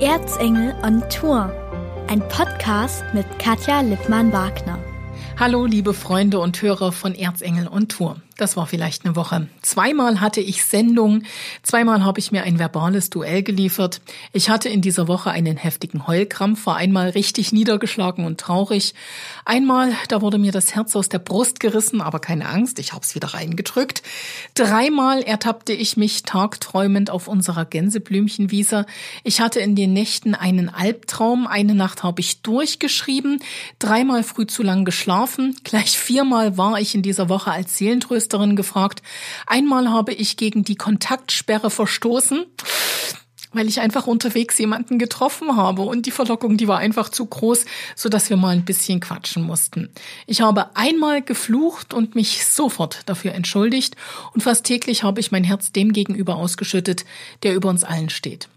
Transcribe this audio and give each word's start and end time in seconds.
Erzengel 0.00 0.74
on 0.82 1.02
Tour. 1.08 1.50
Ein 2.06 2.20
Podcast 2.28 3.02
mit 3.14 3.24
Katja 3.38 3.80
Lippmann-Wagner. 3.80 4.78
Hallo, 5.38 5.64
liebe 5.64 5.94
Freunde 5.94 6.38
und 6.38 6.60
Hörer 6.60 6.92
von 6.92 7.14
Erzengel 7.14 7.66
on 7.66 7.88
Tour. 7.88 8.20
Das 8.38 8.54
war 8.54 8.66
vielleicht 8.66 9.06
eine 9.06 9.16
Woche. 9.16 9.48
Zweimal 9.62 10.20
hatte 10.20 10.42
ich 10.42 10.62
Sendung, 10.62 11.22
zweimal 11.62 12.04
habe 12.04 12.18
ich 12.20 12.32
mir 12.32 12.42
ein 12.42 12.58
verbales 12.58 13.08
Duell 13.08 13.42
geliefert. 13.42 14.02
Ich 14.34 14.50
hatte 14.50 14.68
in 14.68 14.82
dieser 14.82 15.08
Woche 15.08 15.30
einen 15.30 15.56
heftigen 15.56 16.06
Heulkrampf, 16.06 16.66
war 16.66 16.76
einmal 16.76 17.08
richtig 17.08 17.52
niedergeschlagen 17.52 18.26
und 18.26 18.38
traurig. 18.38 18.92
Einmal, 19.46 19.94
da 20.08 20.20
wurde 20.20 20.36
mir 20.36 20.52
das 20.52 20.74
Herz 20.74 20.94
aus 20.96 21.08
der 21.08 21.18
Brust 21.18 21.60
gerissen, 21.60 22.02
aber 22.02 22.18
keine 22.18 22.46
Angst, 22.46 22.78
ich 22.78 22.92
habe 22.92 23.06
es 23.06 23.14
wieder 23.14 23.28
reingedrückt. 23.28 24.02
Dreimal 24.52 25.22
ertappte 25.22 25.72
ich 25.72 25.96
mich 25.96 26.22
tagträumend 26.24 27.08
auf 27.08 27.28
unserer 27.28 27.64
Gänseblümchenwiese. 27.64 28.84
Ich 29.24 29.40
hatte 29.40 29.60
in 29.60 29.76
den 29.76 29.94
Nächten 29.94 30.34
einen 30.34 30.68
Albtraum, 30.68 31.46
eine 31.46 31.74
Nacht 31.74 32.02
habe 32.02 32.20
ich 32.20 32.42
durchgeschrieben, 32.42 33.40
dreimal 33.78 34.22
früh 34.22 34.46
zu 34.46 34.62
lang 34.62 34.84
geschlafen, 34.84 35.56
gleich 35.64 35.98
viermal 35.98 36.58
war 36.58 36.78
ich 36.78 36.94
in 36.94 37.00
dieser 37.00 37.30
Woche 37.30 37.50
als 37.50 37.78
Seelentröster 37.78 38.25
Ministerin 38.26 38.56
gefragt. 38.56 39.02
Einmal 39.46 39.90
habe 39.90 40.12
ich 40.12 40.36
gegen 40.36 40.64
die 40.64 40.76
Kontaktsperre 40.76 41.70
verstoßen 41.70 42.44
weil 43.52 43.68
ich 43.68 43.80
einfach 43.80 44.06
unterwegs 44.06 44.58
jemanden 44.58 44.98
getroffen 44.98 45.56
habe 45.56 45.80
und 45.80 46.04
die 46.04 46.10
Verlockung, 46.10 46.58
die 46.58 46.68
war 46.68 46.76
einfach 46.76 47.08
zu 47.08 47.24
groß, 47.24 47.64
so 47.94 48.10
dass 48.10 48.28
wir 48.28 48.36
mal 48.36 48.50
ein 48.50 48.66
bisschen 48.66 49.00
quatschen 49.00 49.44
mussten. 49.44 49.88
Ich 50.26 50.42
habe 50.42 50.76
einmal 50.76 51.22
geflucht 51.22 51.94
und 51.94 52.14
mich 52.14 52.44
sofort 52.44 53.00
dafür 53.06 53.32
entschuldigt 53.32 53.96
und 54.34 54.42
fast 54.42 54.66
täglich 54.66 55.04
habe 55.04 55.20
ich 55.20 55.32
mein 55.32 55.44
Herz 55.44 55.72
dem 55.72 55.94
gegenüber 55.94 56.36
ausgeschüttet, 56.36 57.06
der 57.44 57.54
über 57.54 57.70
uns 57.70 57.82
allen 57.82 58.10
steht. 58.10 58.50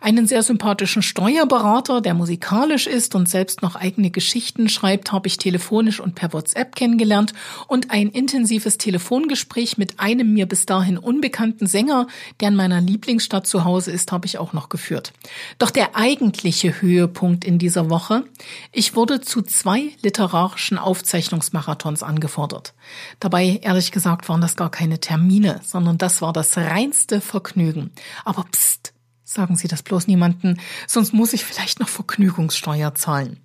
Einen 0.00 0.26
sehr 0.26 0.42
sympathischen 0.42 1.02
Steuerberater, 1.02 2.00
der 2.00 2.14
musikalisch 2.14 2.86
ist 2.86 3.14
und 3.14 3.28
selbst 3.28 3.62
noch 3.62 3.74
eigene 3.74 4.10
Geschichten 4.10 4.68
schreibt, 4.68 5.12
habe 5.12 5.26
ich 5.26 5.38
telefonisch 5.38 6.00
und 6.00 6.14
per 6.14 6.32
WhatsApp 6.32 6.76
kennengelernt 6.76 7.32
und 7.66 7.90
ein 7.90 8.08
intensives 8.08 8.78
Telefongespräch 8.78 9.78
mit 9.78 9.98
einem 9.98 10.32
mir 10.32 10.46
bis 10.46 10.66
dahin 10.66 10.98
unbekannten 10.98 11.66
Sänger, 11.66 12.06
der 12.40 12.48
in 12.48 12.56
meiner 12.56 12.80
Lieblingsstadt 12.80 13.46
zu 13.46 13.64
Hause 13.64 13.90
ist, 13.90 14.12
habe 14.12 14.26
ich 14.26 14.38
auch 14.38 14.52
noch 14.52 14.68
geführt. 14.68 15.12
Doch 15.58 15.70
der 15.70 15.96
eigentliche 15.96 16.80
Höhepunkt 16.80 17.44
in 17.44 17.58
dieser 17.58 17.90
Woche, 17.90 18.24
ich 18.72 18.94
wurde 18.94 19.20
zu 19.20 19.42
zwei 19.42 19.90
literarischen 20.02 20.78
Aufzeichnungsmarathons 20.78 22.02
angefordert. 22.02 22.74
Dabei, 23.20 23.60
ehrlich 23.62 23.92
gesagt, 23.92 24.28
waren 24.28 24.40
das 24.40 24.56
gar 24.56 24.70
keine 24.70 25.00
Termine, 25.00 25.60
sondern 25.64 25.98
das 25.98 26.22
war 26.22 26.32
das 26.32 26.56
reinste 26.56 27.20
Vergnügen. 27.20 27.90
Aber 28.24 28.44
pst, 28.44 28.92
Sagen 29.28 29.56
Sie 29.56 29.66
das 29.66 29.82
bloß 29.82 30.06
niemanden, 30.06 30.60
sonst 30.86 31.12
muss 31.12 31.32
ich 31.32 31.44
vielleicht 31.44 31.80
noch 31.80 31.88
Vergnügungssteuer 31.88 32.94
zahlen. 32.94 33.38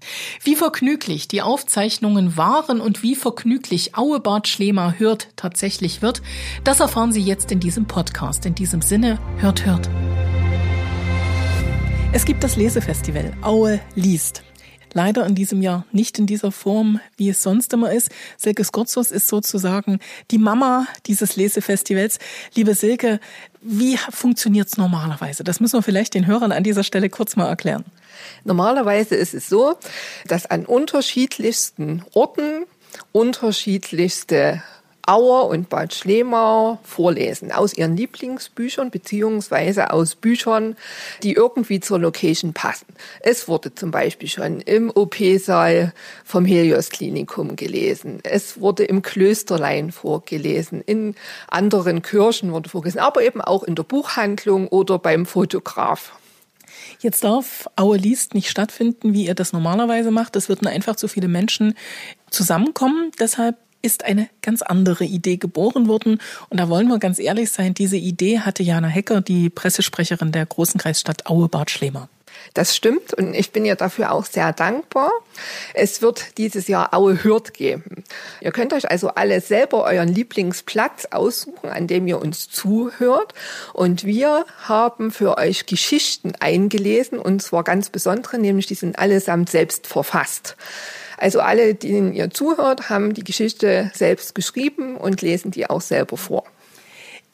Wie 0.44 0.56
vergnüglich 0.56 1.28
die 1.28 1.42
Aufzeichnungen 1.42 2.38
waren 2.38 2.80
und 2.80 3.02
wie 3.02 3.16
vergnüglich 3.16 3.96
Auebart 3.96 4.48
Schlema 4.48 4.94
hört 5.00 5.30
tatsächlich 5.38 6.04
wird, 6.04 6.22
das 6.64 6.82
erfahren 6.82 7.12
Sie 7.12 7.24
jetzt 7.24 7.52
in 7.52 7.60
diesem 7.60 7.88
Podcast. 7.88 8.46
In 8.46 8.54
diesem 8.54 8.84
Sinne, 8.84 9.18
hört, 9.38 9.66
hört. 9.66 9.90
Es 12.14 12.26
gibt 12.26 12.44
das 12.44 12.58
Lesefestival 12.58 13.34
Aue 13.42 13.80
liest 13.96 14.44
leider 14.94 15.26
in 15.26 15.36
diesem 15.36 15.62
Jahr 15.62 15.86
nicht 15.92 16.20
in 16.20 16.28
dieser 16.28 16.52
Form, 16.52 17.00
wie 17.18 17.30
es 17.30 17.44
sonst 17.44 17.74
immer 17.74 17.92
ist. 17.92 18.10
Silke 18.38 18.64
Skorzos 18.64 19.12
ist 19.12 19.28
sozusagen 19.28 20.00
die 20.32 20.38
Mama 20.38 20.88
dieses 21.06 21.36
Lesefestivals. 21.36 22.20
Liebe 22.56 22.76
Silke, 22.76 23.20
wie 23.62 23.98
funktioniert 23.98 24.68
es 24.68 24.78
normalerweise? 24.78 25.44
Das 25.44 25.60
müssen 25.60 25.78
wir 25.78 25.84
vielleicht 25.84 26.14
den 26.14 26.28
Hörern 26.28 26.52
an 26.52 26.64
dieser 26.64 26.84
Stelle 26.84 27.10
kurz 27.10 27.36
mal 27.36 27.48
erklären. 27.48 27.86
Normalerweise 28.44 29.16
ist 29.16 29.34
es 29.34 29.48
so, 29.48 29.76
dass 30.28 30.46
an 30.46 30.66
unterschiedlichsten 30.66 32.04
Orten 32.14 32.66
unterschiedlichste 33.12 34.62
Auer 35.06 35.48
und 35.48 35.70
Bad 35.70 35.94
Schlemau 35.94 36.80
vorlesen 36.84 37.52
aus 37.52 37.74
ihren 37.74 37.98
Lieblingsbüchern 37.98 38.92
beziehungsweise 38.92 39.92
aus 39.92 40.16
Büchern, 40.16 40.76
die 41.24 41.34
irgendwie 41.34 41.80
zur 41.80 42.00
Location 42.00 42.54
passen. 42.54 42.88
Es 43.22 43.48
wurde 43.48 43.74
zum 43.74 43.92
Beispiel 43.92 44.30
schon 44.30 44.62
im 44.62 44.92
OP-Saal 44.94 45.94
vom 46.24 46.46
Helios 46.46 46.90
Klinikum 46.90 47.56
gelesen. 47.56 48.20
Es 48.24 48.60
wurde 48.60 48.84
im 48.84 49.02
Klösterlein 49.02 49.92
vorgelesen. 49.92 50.82
In 50.82 51.16
anderen 51.48 52.02
Kirchen 52.02 52.52
wurde 52.52 52.70
vorgelesen, 52.70 53.00
aber 53.00 53.24
eben 53.24 53.42
auch 53.42 53.64
in 53.64 53.76
der 53.76 53.84
Buchhandlung 53.84 54.68
oder 54.68 55.00
beim 55.00 55.26
Fotograf. 55.26 56.14
Jetzt 57.00 57.24
darf 57.24 57.68
Aue 57.76 57.98
liest 57.98 58.34
nicht 58.34 58.50
stattfinden, 58.50 59.14
wie 59.14 59.26
ihr 59.26 59.36
das 59.36 59.54
normalerweise 59.54 60.12
macht. 60.12 60.36
Es 60.36 60.50
würden 60.50 60.68
einfach 60.68 60.96
zu 60.96 61.08
viele 61.08 61.28
Menschen 61.28 61.76
zusammenkommen. 62.30 63.12
Deshalb 63.20 63.58
ist 63.82 64.06
eine 64.06 64.30
ganz 64.42 64.62
andere 64.62 65.04
Idee 65.04 65.38
geboren 65.38 65.88
worden. 65.88 66.20
Und 66.50 66.60
da 66.60 66.70
wollen 66.70 66.88
wir 66.88 67.00
ganz 67.00 67.20
ehrlich 67.20 67.52
sein, 67.52 67.74
diese 67.74 67.98
Idee 67.98 68.40
hatte 68.40 68.64
Jana 68.64 68.88
Hecker, 68.88 69.22
die 69.22 69.50
Pressesprecherin 69.50 70.32
der 70.32 70.46
großen 70.46 70.80
Kreisstadt 70.80 71.28
Aue, 71.28 71.48
Bad 71.50 71.72
Schlemer. 71.72 72.10
Das 72.54 72.76
stimmt 72.76 73.14
und 73.14 73.34
ich 73.34 73.52
bin 73.52 73.66
ihr 73.66 73.76
dafür 73.76 74.12
auch 74.12 74.26
sehr 74.26 74.52
dankbar. 74.52 75.12
Es 75.74 76.02
wird 76.02 76.38
dieses 76.38 76.68
Jahr 76.68 76.94
Aue 76.94 77.24
Hürth 77.24 77.54
geben. 77.54 78.04
Ihr 78.42 78.52
könnt 78.52 78.74
euch 78.74 78.90
also 78.90 79.10
alle 79.10 79.40
selber 79.42 79.84
euren 79.84 80.10
Lieblingsplatz 80.10 81.08
aussuchen, 81.12 81.70
an 81.70 81.88
dem 81.88 82.08
ihr 82.08 82.20
uns 82.20 82.50
zuhört. 82.50 83.34
Und 83.74 84.06
wir 84.06 84.46
haben 84.64 85.12
für 85.12 85.38
euch 85.38 85.66
Geschichten 85.66 86.34
eingelesen 86.40 87.20
und 87.20 87.42
zwar 87.42 87.64
ganz 87.64 87.90
besondere, 87.90 88.38
nämlich 88.38 88.66
die 88.66 88.76
sind 88.76 89.00
allesamt 89.00 89.50
selbst 89.50 89.88
verfasst. 89.88 90.58
Also 91.22 91.40
alle, 91.40 91.76
denen 91.76 92.14
ihr 92.14 92.32
zuhört, 92.32 92.90
haben 92.90 93.14
die 93.14 93.24
Geschichte 93.24 93.92
selbst 93.94 94.34
geschrieben 94.34 94.98
und 94.98 95.22
lesen 95.22 95.52
die 95.52 95.70
auch 95.70 95.80
selber 95.80 96.18
vor. 96.18 96.46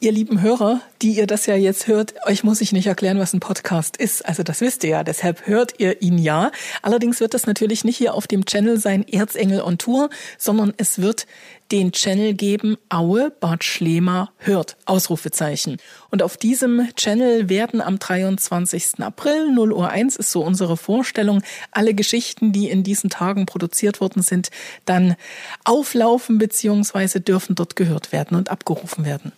Ihr 0.00 0.12
lieben 0.12 0.42
Hörer, 0.42 0.80
die 1.02 1.16
ihr 1.16 1.26
das 1.26 1.46
ja 1.46 1.56
jetzt 1.56 1.88
hört, 1.88 2.14
euch 2.24 2.44
muss 2.44 2.60
ich 2.60 2.70
nicht 2.70 2.86
erklären, 2.86 3.18
was 3.18 3.32
ein 3.32 3.40
Podcast 3.40 3.96
ist. 3.96 4.24
Also 4.24 4.44
das 4.44 4.60
wisst 4.60 4.84
ihr 4.84 4.90
ja, 4.90 5.02
deshalb 5.02 5.48
hört 5.48 5.74
ihr 5.78 6.00
ihn 6.00 6.18
ja. 6.18 6.52
Allerdings 6.82 7.18
wird 7.18 7.34
das 7.34 7.48
natürlich 7.48 7.82
nicht 7.82 7.96
hier 7.96 8.14
auf 8.14 8.28
dem 8.28 8.44
Channel 8.44 8.78
sein 8.78 9.04
Erzengel 9.08 9.60
on 9.60 9.76
Tour, 9.76 10.08
sondern 10.38 10.72
es 10.76 11.00
wird 11.00 11.26
den 11.72 11.90
Channel 11.90 12.34
geben 12.34 12.76
Aue 12.88 13.32
Bad 13.40 13.64
Schlema 13.64 14.30
hört 14.36 14.76
Ausrufezeichen. 14.84 15.78
Und 16.10 16.22
auf 16.22 16.36
diesem 16.36 16.94
Channel 16.94 17.48
werden 17.48 17.80
am 17.80 17.98
23. 17.98 19.00
April 19.00 19.50
0 19.50 19.72
Uhr 19.72 19.88
1 19.88 20.14
ist 20.14 20.30
so 20.30 20.44
unsere 20.44 20.76
Vorstellung, 20.76 21.42
alle 21.72 21.92
Geschichten, 21.92 22.52
die 22.52 22.70
in 22.70 22.84
diesen 22.84 23.10
Tagen 23.10 23.46
produziert 23.46 24.00
worden 24.00 24.22
sind, 24.22 24.50
dann 24.84 25.16
auflaufen 25.64 26.38
beziehungsweise 26.38 27.20
dürfen 27.20 27.56
dort 27.56 27.74
gehört 27.74 28.12
werden 28.12 28.36
und 28.36 28.48
abgerufen 28.48 29.04
werden. 29.04 29.32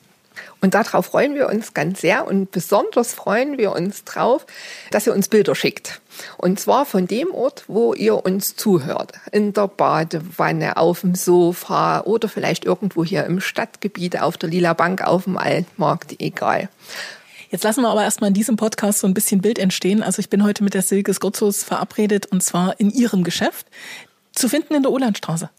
Und 0.60 0.74
darauf 0.74 1.06
freuen 1.06 1.34
wir 1.34 1.48
uns 1.48 1.72
ganz 1.72 2.00
sehr 2.02 2.26
und 2.26 2.50
besonders 2.50 3.14
freuen 3.14 3.56
wir 3.56 3.72
uns 3.72 4.04
drauf, 4.04 4.44
dass 4.90 5.06
ihr 5.06 5.14
uns 5.14 5.28
Bilder 5.28 5.54
schickt. 5.54 6.00
Und 6.36 6.60
zwar 6.60 6.84
von 6.84 7.06
dem 7.06 7.30
Ort, 7.30 7.64
wo 7.66 7.94
ihr 7.94 8.24
uns 8.24 8.56
zuhört. 8.56 9.12
In 9.32 9.54
der 9.54 9.68
Badewanne, 9.68 10.76
auf 10.76 11.00
dem 11.00 11.14
Sofa 11.14 12.02
oder 12.02 12.28
vielleicht 12.28 12.66
irgendwo 12.66 13.04
hier 13.04 13.24
im 13.24 13.40
Stadtgebiet, 13.40 14.20
auf 14.20 14.36
der 14.36 14.50
Lila 14.50 14.74
Bank, 14.74 15.02
auf 15.02 15.24
dem 15.24 15.38
Altmarkt, 15.38 16.20
egal. 16.20 16.68
Jetzt 17.50 17.64
lassen 17.64 17.82
wir 17.82 17.88
aber 17.88 18.04
erstmal 18.04 18.28
in 18.28 18.34
diesem 18.34 18.56
Podcast 18.56 19.00
so 19.00 19.06
ein 19.06 19.14
bisschen 19.14 19.40
Bild 19.40 19.58
entstehen. 19.58 20.02
Also 20.02 20.20
ich 20.20 20.28
bin 20.28 20.44
heute 20.44 20.62
mit 20.62 20.74
der 20.74 20.82
Silke 20.82 21.12
Skotzos 21.14 21.64
verabredet 21.64 22.26
und 22.26 22.42
zwar 22.42 22.78
in 22.78 22.90
ihrem 22.90 23.24
Geschäft. 23.24 23.66
Zu 24.32 24.48
finden 24.48 24.74
in 24.74 24.82
der 24.82 24.92
Olandstraße. 24.92 25.50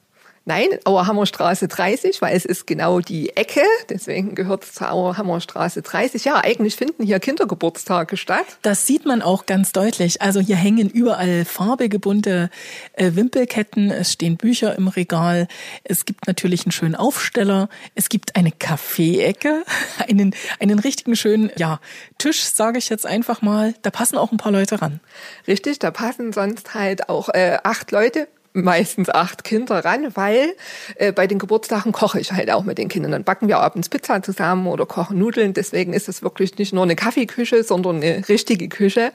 Nein, 0.43 0.69
Auerhammerstraße 0.85 1.67
30, 1.67 2.19
weil 2.23 2.35
es 2.35 2.45
ist 2.45 2.65
genau 2.65 2.99
die 2.99 3.37
Ecke, 3.37 3.61
deswegen 3.89 4.33
gehört 4.33 4.63
es 4.63 4.73
zur 4.73 4.91
Auerhammerstraße 4.91 5.83
30. 5.83 6.25
Ja, 6.25 6.43
eigentlich 6.43 6.75
finden 6.75 7.03
hier 7.03 7.19
Kindergeburtstage 7.19 8.17
statt. 8.17 8.45
Das 8.63 8.87
sieht 8.87 9.05
man 9.05 9.21
auch 9.21 9.45
ganz 9.45 9.71
deutlich. 9.71 10.23
Also 10.23 10.39
hier 10.39 10.55
hängen 10.55 10.89
überall 10.89 11.45
farbige, 11.45 11.99
bunte 11.99 12.49
äh, 12.93 13.11
Wimpelketten, 13.13 13.91
es 13.91 14.13
stehen 14.13 14.37
Bücher 14.37 14.75
im 14.75 14.87
Regal, 14.87 15.47
es 15.83 16.05
gibt 16.05 16.25
natürlich 16.25 16.65
einen 16.65 16.71
schönen 16.71 16.95
Aufsteller, 16.95 17.69
es 17.93 18.09
gibt 18.09 18.35
eine 18.35 18.51
Kaffeeecke, 18.51 19.63
einen, 20.09 20.33
einen 20.59 20.79
richtigen 20.79 21.15
schönen 21.15 21.51
ja, 21.55 21.79
Tisch, 22.17 22.41
sage 22.41 22.79
ich 22.79 22.89
jetzt 22.89 23.05
einfach 23.05 23.43
mal. 23.43 23.75
Da 23.83 23.91
passen 23.91 24.17
auch 24.17 24.31
ein 24.31 24.37
paar 24.37 24.51
Leute 24.51 24.81
ran. 24.81 25.01
Richtig, 25.47 25.77
da 25.77 25.91
passen 25.91 26.33
sonst 26.33 26.73
halt 26.73 27.09
auch 27.09 27.29
äh, 27.29 27.59
acht 27.63 27.91
Leute 27.91 28.27
meistens 28.53 29.09
acht 29.09 29.43
Kinder 29.43 29.83
ran, 29.83 30.15
weil 30.15 30.55
äh, 30.95 31.11
bei 31.11 31.27
den 31.27 31.39
Geburtstagen 31.39 31.91
koche 31.91 32.19
ich 32.19 32.31
halt 32.31 32.51
auch 32.51 32.63
mit 32.63 32.77
den 32.77 32.89
Kindern. 32.89 33.11
Dann 33.11 33.23
backen 33.23 33.47
wir 33.47 33.59
abends 33.59 33.89
Pizza 33.89 34.21
zusammen 34.21 34.67
oder 34.67 34.85
kochen 34.85 35.17
Nudeln. 35.19 35.53
Deswegen 35.53 35.93
ist 35.93 36.09
es 36.09 36.21
wirklich 36.21 36.57
nicht 36.57 36.73
nur 36.73 36.83
eine 36.83 36.95
Kaffeeküche, 36.95 37.63
sondern 37.63 37.97
eine 37.97 38.27
richtige 38.27 38.67
Küche. 38.67 39.11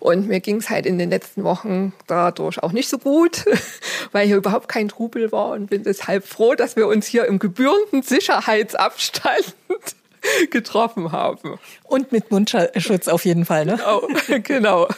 Und 0.00 0.28
mir 0.28 0.40
ging 0.40 0.56
es 0.56 0.70
halt 0.70 0.86
in 0.86 0.98
den 0.98 1.10
letzten 1.10 1.44
Wochen 1.44 1.92
dadurch 2.06 2.62
auch 2.62 2.72
nicht 2.72 2.88
so 2.88 2.98
gut, 2.98 3.44
weil 4.12 4.26
hier 4.26 4.36
überhaupt 4.36 4.68
kein 4.68 4.88
Trubel 4.88 5.32
war 5.32 5.50
und 5.50 5.70
bin 5.70 5.82
deshalb 5.82 6.26
froh, 6.26 6.54
dass 6.54 6.76
wir 6.76 6.86
uns 6.86 7.06
hier 7.06 7.24
im 7.26 7.38
gebührenden 7.38 8.02
Sicherheitsabstand 8.02 9.54
getroffen 10.50 11.12
haben. 11.12 11.58
Und 11.84 12.12
mit 12.12 12.30
Mundschutz 12.30 13.08
auf 13.08 13.24
jeden 13.24 13.44
Fall, 13.44 13.66
ne? 13.66 13.76
Genau, 13.76 14.08
genau. 14.42 14.88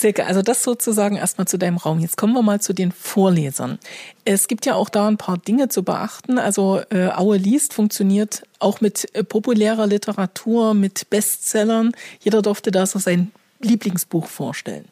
Silke, 0.00 0.26
also 0.26 0.42
das 0.42 0.62
sozusagen 0.62 1.16
erstmal 1.16 1.46
zu 1.46 1.58
deinem 1.58 1.76
Raum. 1.76 2.00
Jetzt 2.00 2.16
kommen 2.16 2.34
wir 2.34 2.42
mal 2.42 2.60
zu 2.60 2.72
den 2.72 2.92
Vorlesern. 2.92 3.78
Es 4.24 4.48
gibt 4.48 4.66
ja 4.66 4.74
auch 4.74 4.88
da 4.88 5.08
ein 5.08 5.16
paar 5.16 5.38
Dinge 5.38 5.68
zu 5.68 5.82
beachten. 5.82 6.38
Also 6.38 6.80
äh, 6.90 7.08
Aue 7.08 7.36
liest 7.36 7.74
funktioniert 7.74 8.42
auch 8.58 8.80
mit 8.80 9.14
äh, 9.14 9.24
populärer 9.24 9.86
Literatur, 9.86 10.74
mit 10.74 11.10
Bestsellern. 11.10 11.92
Jeder 12.20 12.42
durfte 12.42 12.70
da 12.70 12.86
so 12.86 12.98
sein 12.98 13.32
Lieblingsbuch 13.60 14.26
vorstellen. 14.26 14.88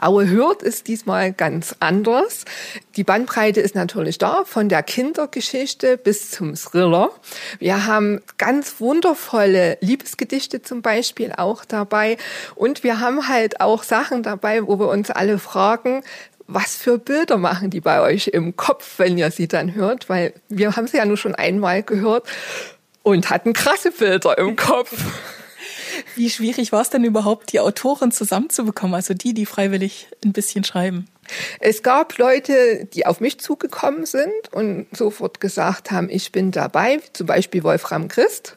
Aue 0.00 0.28
hört 0.28 0.62
ist 0.62 0.88
diesmal 0.88 1.32
ganz 1.32 1.76
anders. 1.78 2.44
Die 2.96 3.04
Bandbreite 3.04 3.60
ist 3.60 3.74
natürlich 3.74 4.18
da, 4.18 4.44
von 4.44 4.68
der 4.68 4.82
Kindergeschichte 4.82 5.96
bis 5.98 6.30
zum 6.30 6.54
Thriller. 6.54 7.10
Wir 7.58 7.86
haben 7.86 8.20
ganz 8.38 8.80
wundervolle 8.80 9.78
Liebesgedichte 9.80 10.62
zum 10.62 10.82
Beispiel 10.82 11.32
auch 11.36 11.64
dabei. 11.64 12.16
Und 12.54 12.82
wir 12.82 13.00
haben 13.00 13.28
halt 13.28 13.60
auch 13.60 13.82
Sachen 13.82 14.22
dabei, 14.22 14.66
wo 14.66 14.78
wir 14.78 14.88
uns 14.88 15.10
alle 15.10 15.38
fragen, 15.38 16.02
was 16.48 16.76
für 16.76 16.98
Bilder 16.98 17.36
machen 17.36 17.68
die 17.70 17.80
bei 17.80 18.00
euch 18.00 18.28
im 18.28 18.56
Kopf, 18.56 18.98
wenn 18.98 19.18
ihr 19.18 19.30
sie 19.30 19.48
dann 19.48 19.74
hört? 19.74 20.08
Weil 20.08 20.32
wir 20.48 20.76
haben 20.76 20.86
sie 20.86 20.96
ja 20.96 21.04
nur 21.04 21.18
schon 21.18 21.34
einmal 21.34 21.82
gehört 21.82 22.26
und 23.02 23.30
hatten 23.30 23.52
krasse 23.52 23.90
Bilder 23.90 24.38
im 24.38 24.56
Kopf. 24.56 24.92
Wie 26.18 26.30
schwierig 26.30 26.72
war 26.72 26.80
es 26.80 26.90
denn 26.90 27.04
überhaupt, 27.04 27.52
die 27.52 27.60
Autoren 27.60 28.10
zusammenzubekommen, 28.10 28.96
also 28.96 29.14
die, 29.14 29.34
die 29.34 29.46
freiwillig 29.46 30.08
ein 30.24 30.32
bisschen 30.32 30.64
schreiben? 30.64 31.06
Es 31.60 31.84
gab 31.84 32.18
Leute, 32.18 32.86
die 32.92 33.06
auf 33.06 33.20
mich 33.20 33.38
zugekommen 33.38 34.04
sind 34.04 34.32
und 34.50 34.88
sofort 34.92 35.40
gesagt 35.40 35.92
haben, 35.92 36.10
ich 36.10 36.32
bin 36.32 36.50
dabei, 36.50 36.98
zum 37.12 37.28
Beispiel 37.28 37.62
Wolfram 37.62 38.08
Christ 38.08 38.56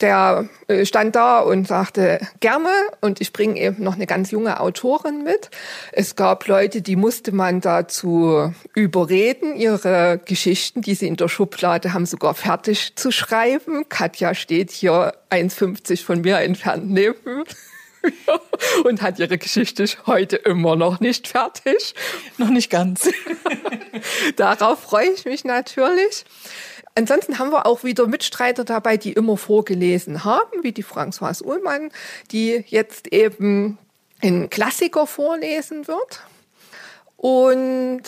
der 0.00 0.48
äh, 0.68 0.84
stand 0.84 1.14
da 1.14 1.40
und 1.40 1.68
sagte 1.68 2.20
gerne 2.40 2.70
und 3.00 3.20
ich 3.20 3.32
bringe 3.32 3.60
eben 3.60 3.82
noch 3.82 3.94
eine 3.94 4.06
ganz 4.06 4.30
junge 4.30 4.60
Autorin 4.60 5.22
mit. 5.22 5.50
Es 5.92 6.16
gab 6.16 6.46
Leute, 6.46 6.82
die 6.82 6.96
musste 6.96 7.32
man 7.32 7.60
dazu 7.60 8.52
überreden, 8.74 9.56
ihre 9.56 10.20
Geschichten, 10.24 10.82
die 10.82 10.94
sie 10.94 11.06
in 11.06 11.16
der 11.16 11.28
Schublade 11.28 11.92
haben, 11.92 12.06
sogar 12.06 12.34
fertig 12.34 12.96
zu 12.96 13.10
schreiben. 13.10 13.88
Katja 13.88 14.34
steht 14.34 14.70
hier 14.70 15.14
1,50 15.30 16.04
von 16.04 16.20
mir 16.20 16.38
entfernt 16.38 16.90
neben 16.90 17.44
und 18.84 19.02
hat 19.02 19.18
ihre 19.18 19.38
Geschichte 19.38 19.86
heute 20.06 20.36
immer 20.36 20.76
noch 20.76 21.00
nicht 21.00 21.28
fertig. 21.28 21.94
Noch 22.38 22.50
nicht 22.50 22.70
ganz. 22.70 23.08
Darauf 24.36 24.80
freue 24.80 25.10
ich 25.10 25.24
mich 25.24 25.44
natürlich. 25.44 26.24
Ansonsten 26.96 27.38
haben 27.38 27.50
wir 27.50 27.66
auch 27.66 27.82
wieder 27.82 28.06
Mitstreiter 28.06 28.64
dabei, 28.64 28.96
die 28.96 29.12
immer 29.12 29.36
vorgelesen 29.36 30.24
haben, 30.24 30.62
wie 30.62 30.72
die 30.72 30.84
Françoise 30.84 31.42
Ullmann, 31.42 31.90
die 32.30 32.64
jetzt 32.68 33.08
eben 33.12 33.78
einen 34.22 34.48
Klassiker 34.48 35.06
vorlesen 35.06 35.88
wird. 35.88 36.22
Und 37.16 38.02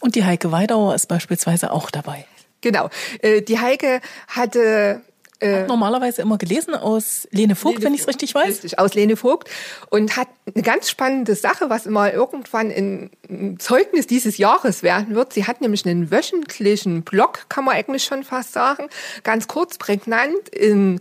und 0.00 0.14
die 0.14 0.24
Heike 0.24 0.52
Weidauer 0.52 0.94
ist 0.94 1.06
beispielsweise 1.06 1.72
auch 1.72 1.90
dabei. 1.90 2.24
Genau. 2.60 2.88
Äh, 3.20 3.42
die 3.42 3.58
Heike 3.58 4.00
hatte 4.28 5.02
äh, 5.40 5.66
normalerweise 5.66 6.22
immer 6.22 6.38
gelesen 6.38 6.74
aus 6.74 7.28
Lene 7.30 7.54
Vogt, 7.54 7.76
Lene 7.76 7.86
wenn 7.86 7.94
ich 7.94 8.00
es 8.00 8.08
richtig 8.08 8.34
weiß. 8.34 8.48
Richtig, 8.48 8.78
aus 8.78 8.94
Lene 8.94 9.16
Vogt. 9.16 9.48
Und 9.90 10.16
hat 10.16 10.28
eine 10.52 10.62
ganz 10.62 10.90
spannende 10.90 11.34
Sache, 11.34 11.70
was 11.70 11.86
immer 11.86 12.12
irgendwann 12.12 12.70
ein 12.70 13.58
Zeugnis 13.58 14.06
dieses 14.06 14.38
Jahres 14.38 14.82
werden 14.82 15.14
wird. 15.14 15.32
Sie 15.32 15.46
hat 15.46 15.60
nämlich 15.60 15.86
einen 15.86 16.10
wöchentlichen 16.10 17.02
Blog, 17.02 17.46
kann 17.48 17.64
man 17.64 17.76
eigentlich 17.76 18.04
schon 18.04 18.24
fast 18.24 18.52
sagen, 18.52 18.88
ganz 19.22 19.46
kurz, 19.46 19.78
prägnant 19.78 20.48
in 20.50 21.00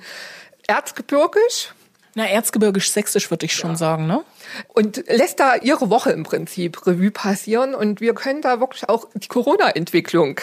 Erzgebirgisch 0.67 1.71
na, 2.17 2.25
erzgebirgisch-sächsisch 2.25 3.29
würde 3.29 3.45
ich 3.45 3.53
schon 3.53 3.71
ja. 3.71 3.75
sagen, 3.75 4.07
ne? 4.07 4.23
Und 4.73 5.03
lässt 5.07 5.39
da 5.39 5.55
ihre 5.55 5.91
Woche 5.91 6.09
im 6.09 6.23
Prinzip 6.23 6.87
Revue 6.87 7.11
passieren 7.11 7.75
und 7.75 8.01
wir 8.01 8.15
können 8.15 8.41
da 8.41 8.59
wirklich 8.59 8.89
auch 8.89 9.05
die 9.13 9.27
Corona-Entwicklung 9.27 10.39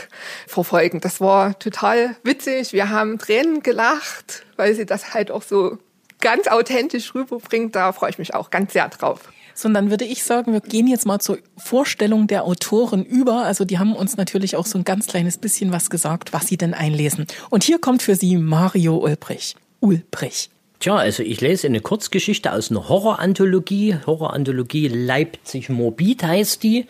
verfolgen. 0.47 1.01
Das 1.01 1.21
war 1.21 1.59
total 1.59 2.15
witzig. 2.23 2.73
Wir 2.73 2.91
haben 2.91 3.19
Tränen 3.19 3.65
gelacht, 3.65 4.47
weil 4.55 4.77
sie 4.77 4.87
das 4.87 5.15
halt 5.15 5.33
auch 5.33 5.43
so 5.43 5.79
ganz 6.21 6.47
authentisch 6.47 7.13
rüberbringt. 7.13 7.75
Da 7.75 7.91
freue 7.93 8.11
ich 8.11 8.19
mich 8.19 8.35
auch 8.35 8.51
ganz 8.51 8.73
sehr 8.73 8.89
drauf. 8.89 9.33
So, 9.53 9.67
und 9.67 9.75
dann 9.75 9.91
würde 9.91 10.05
ich 10.05 10.23
sagen, 10.23 10.53
wir 10.53 10.61
gehen 10.61 10.87
jetzt 10.87 11.07
mal 11.07 11.19
zur 11.19 11.39
Vorstellung 11.57 12.29
der 12.29 12.45
Autoren 12.45 13.05
über. 13.05 13.43
Also 13.43 13.65
die 13.65 13.81
haben 13.81 13.97
uns 13.97 14.17
natürlich 14.17 14.55
auch 14.55 14.67
so 14.67 14.79
ein 14.79 14.85
ganz 14.85 15.09
kleines 15.09 15.39
bisschen 15.39 15.73
was 15.73 15.91
gesagt, 15.91 16.33
was 16.33 16.47
sie 16.47 16.57
denn 16.57 16.73
einlesen. 16.73 17.27
Und 17.51 17.65
hier 17.65 17.81
kommt 17.81 18.03
für 18.03 18.15
sie 18.15 18.37
Mario 18.37 18.97
Ulbrich. 18.99 19.57
Ulbrich. 19.81 20.51
Tja, 20.85 20.97
also 20.97 21.23
ich 21.23 21.41
lese 21.41 21.67
eine 21.67 21.81
Kurzgeschichte 21.81 22.53
aus 22.53 22.71
einer 22.71 22.91
Horroranthologie. 22.91 23.97
Horroranthologie 24.05 24.89
Leipzig 24.89 25.71
Morbid 25.71 26.23
heißt 26.23 26.63
die. 26.63 26.85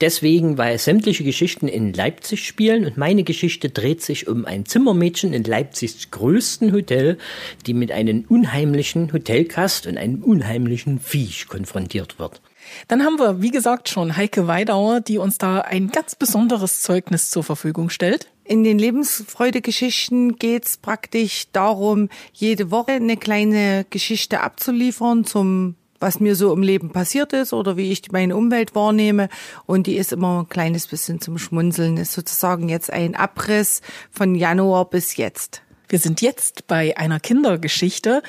Deswegen, 0.00 0.56
weil 0.56 0.78
sämtliche 0.78 1.24
Geschichten 1.24 1.66
in 1.66 1.92
Leipzig 1.92 2.46
spielen 2.46 2.84
und 2.84 2.96
meine 2.96 3.24
Geschichte 3.24 3.70
dreht 3.70 4.02
sich 4.02 4.28
um 4.28 4.44
ein 4.44 4.66
Zimmermädchen 4.66 5.32
in 5.32 5.42
Leipzigs 5.42 6.12
größten 6.12 6.72
Hotel, 6.72 7.18
die 7.66 7.74
mit 7.74 7.90
einem 7.90 8.24
unheimlichen 8.28 9.12
Hotelgast 9.12 9.88
und 9.88 9.98
einem 9.98 10.22
unheimlichen 10.22 11.00
Viech 11.00 11.48
konfrontiert 11.48 12.20
wird. 12.20 12.40
Dann 12.86 13.02
haben 13.02 13.18
wir, 13.18 13.42
wie 13.42 13.50
gesagt, 13.50 13.88
schon 13.88 14.16
Heike 14.16 14.46
Weidauer, 14.46 15.00
die 15.00 15.18
uns 15.18 15.38
da 15.38 15.62
ein 15.62 15.88
ganz 15.88 16.14
besonderes 16.14 16.82
Zeugnis 16.82 17.30
zur 17.30 17.42
Verfügung 17.42 17.90
stellt. 17.90 18.28
In 18.48 18.64
den 18.64 18.78
Lebensfreude-Geschichten 18.78 20.36
geht's 20.36 20.78
praktisch 20.78 21.48
darum, 21.52 22.08
jede 22.32 22.70
Woche 22.70 22.92
eine 22.92 23.18
kleine 23.18 23.84
Geschichte 23.90 24.40
abzuliefern 24.40 25.24
zum 25.24 25.74
was 26.00 26.18
mir 26.20 26.34
so 26.34 26.54
im 26.54 26.62
Leben 26.62 26.90
passiert 26.90 27.32
ist 27.32 27.52
oder 27.52 27.76
wie 27.76 27.90
ich 27.90 28.10
meine 28.10 28.36
Umwelt 28.36 28.74
wahrnehme. 28.74 29.28
Und 29.66 29.86
die 29.86 29.96
ist 29.96 30.12
immer 30.12 30.42
ein 30.42 30.48
kleines 30.48 30.86
bisschen 30.86 31.20
zum 31.20 31.38
Schmunzeln. 31.38 31.96
Ist 31.96 32.12
sozusagen 32.12 32.68
jetzt 32.68 32.90
ein 32.90 33.16
Abriss 33.16 33.82
von 34.10 34.34
Januar 34.34 34.88
bis 34.88 35.16
jetzt. 35.16 35.60
Wir 35.88 35.98
sind 35.98 36.22
jetzt 36.22 36.68
bei 36.68 36.96
einer 36.96 37.18
Kindergeschichte. 37.18 38.22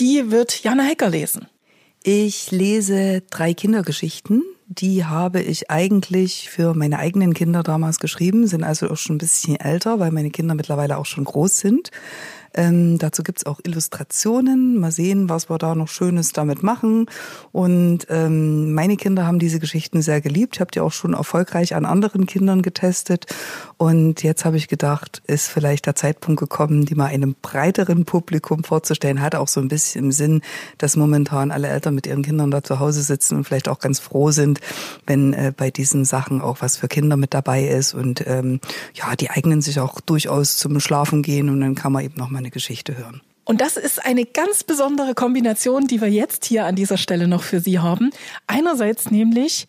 Die 0.00 0.30
wird 0.30 0.62
Jana 0.62 0.84
Hecker 0.84 1.10
lesen. 1.10 1.46
Ich 2.02 2.50
lese 2.50 3.22
drei 3.30 3.52
Kindergeschichten. 3.52 4.42
Die 4.68 5.04
habe 5.04 5.40
ich 5.40 5.70
eigentlich 5.70 6.50
für 6.50 6.74
meine 6.74 6.98
eigenen 6.98 7.34
Kinder 7.34 7.62
damals 7.62 8.00
geschrieben, 8.00 8.48
sind 8.48 8.64
also 8.64 8.90
auch 8.90 8.96
schon 8.96 9.14
ein 9.14 9.18
bisschen 9.18 9.54
älter, 9.54 10.00
weil 10.00 10.10
meine 10.10 10.30
Kinder 10.30 10.56
mittlerweile 10.56 10.98
auch 10.98 11.06
schon 11.06 11.22
groß 11.22 11.60
sind. 11.60 11.92
Ähm, 12.56 12.98
dazu 12.98 13.22
gibt's 13.22 13.44
auch 13.46 13.60
Illustrationen. 13.62 14.78
Mal 14.80 14.90
sehen, 14.90 15.28
was 15.28 15.50
wir 15.50 15.58
da 15.58 15.74
noch 15.74 15.88
Schönes 15.88 16.32
damit 16.32 16.62
machen. 16.62 17.06
Und 17.52 18.06
ähm, 18.08 18.72
meine 18.72 18.96
Kinder 18.96 19.26
haben 19.26 19.38
diese 19.38 19.60
Geschichten 19.60 20.00
sehr 20.00 20.20
geliebt. 20.20 20.56
Ich 20.56 20.60
habe 20.60 20.70
die 20.70 20.80
auch 20.80 20.92
schon 20.92 21.12
erfolgreich 21.12 21.74
an 21.74 21.84
anderen 21.84 22.26
Kindern 22.26 22.62
getestet. 22.62 23.26
Und 23.76 24.22
jetzt 24.22 24.44
habe 24.44 24.56
ich 24.56 24.68
gedacht, 24.68 25.22
ist 25.26 25.48
vielleicht 25.48 25.86
der 25.86 25.94
Zeitpunkt 25.94 26.40
gekommen, 26.40 26.86
die 26.86 26.94
mal 26.94 27.06
einem 27.06 27.36
breiteren 27.40 28.06
Publikum 28.06 28.64
vorzustellen. 28.64 29.20
Hatte 29.20 29.40
auch 29.40 29.48
so 29.48 29.60
ein 29.60 29.68
bisschen 29.68 30.06
im 30.06 30.12
Sinn, 30.12 30.40
dass 30.78 30.96
momentan 30.96 31.50
alle 31.50 31.68
Eltern 31.68 31.94
mit 31.94 32.06
ihren 32.06 32.22
Kindern 32.22 32.50
da 32.50 32.62
zu 32.62 32.80
Hause 32.80 33.02
sitzen 33.02 33.36
und 33.36 33.44
vielleicht 33.44 33.68
auch 33.68 33.80
ganz 33.80 33.98
froh 33.98 34.30
sind, 34.30 34.60
wenn 35.06 35.34
äh, 35.34 35.52
bei 35.54 35.70
diesen 35.70 36.04
Sachen 36.04 36.40
auch 36.40 36.62
was 36.62 36.78
für 36.78 36.88
Kinder 36.88 37.16
mit 37.18 37.34
dabei 37.34 37.66
ist. 37.66 37.92
Und 37.92 38.26
ähm, 38.26 38.60
ja, 38.94 39.14
die 39.14 39.28
eignen 39.30 39.60
sich 39.60 39.78
auch 39.78 40.00
durchaus 40.00 40.56
zum 40.56 40.80
Schlafen 40.80 41.22
gehen 41.22 41.50
und 41.50 41.60
dann 41.60 41.74
kann 41.74 41.92
man 41.92 42.04
eben 42.04 42.14
noch 42.16 42.30
mal 42.46 42.50
eine 42.50 42.50
Geschichte 42.50 42.96
hören. 42.96 43.20
Und 43.44 43.60
das 43.60 43.76
ist 43.76 44.04
eine 44.04 44.24
ganz 44.24 44.64
besondere 44.64 45.14
Kombination, 45.14 45.86
die 45.86 46.00
wir 46.00 46.08
jetzt 46.08 46.44
hier 46.44 46.66
an 46.66 46.74
dieser 46.74 46.96
Stelle 46.96 47.28
noch 47.28 47.42
für 47.42 47.60
Sie 47.60 47.78
haben. 47.78 48.10
Einerseits 48.46 49.10
nämlich 49.10 49.66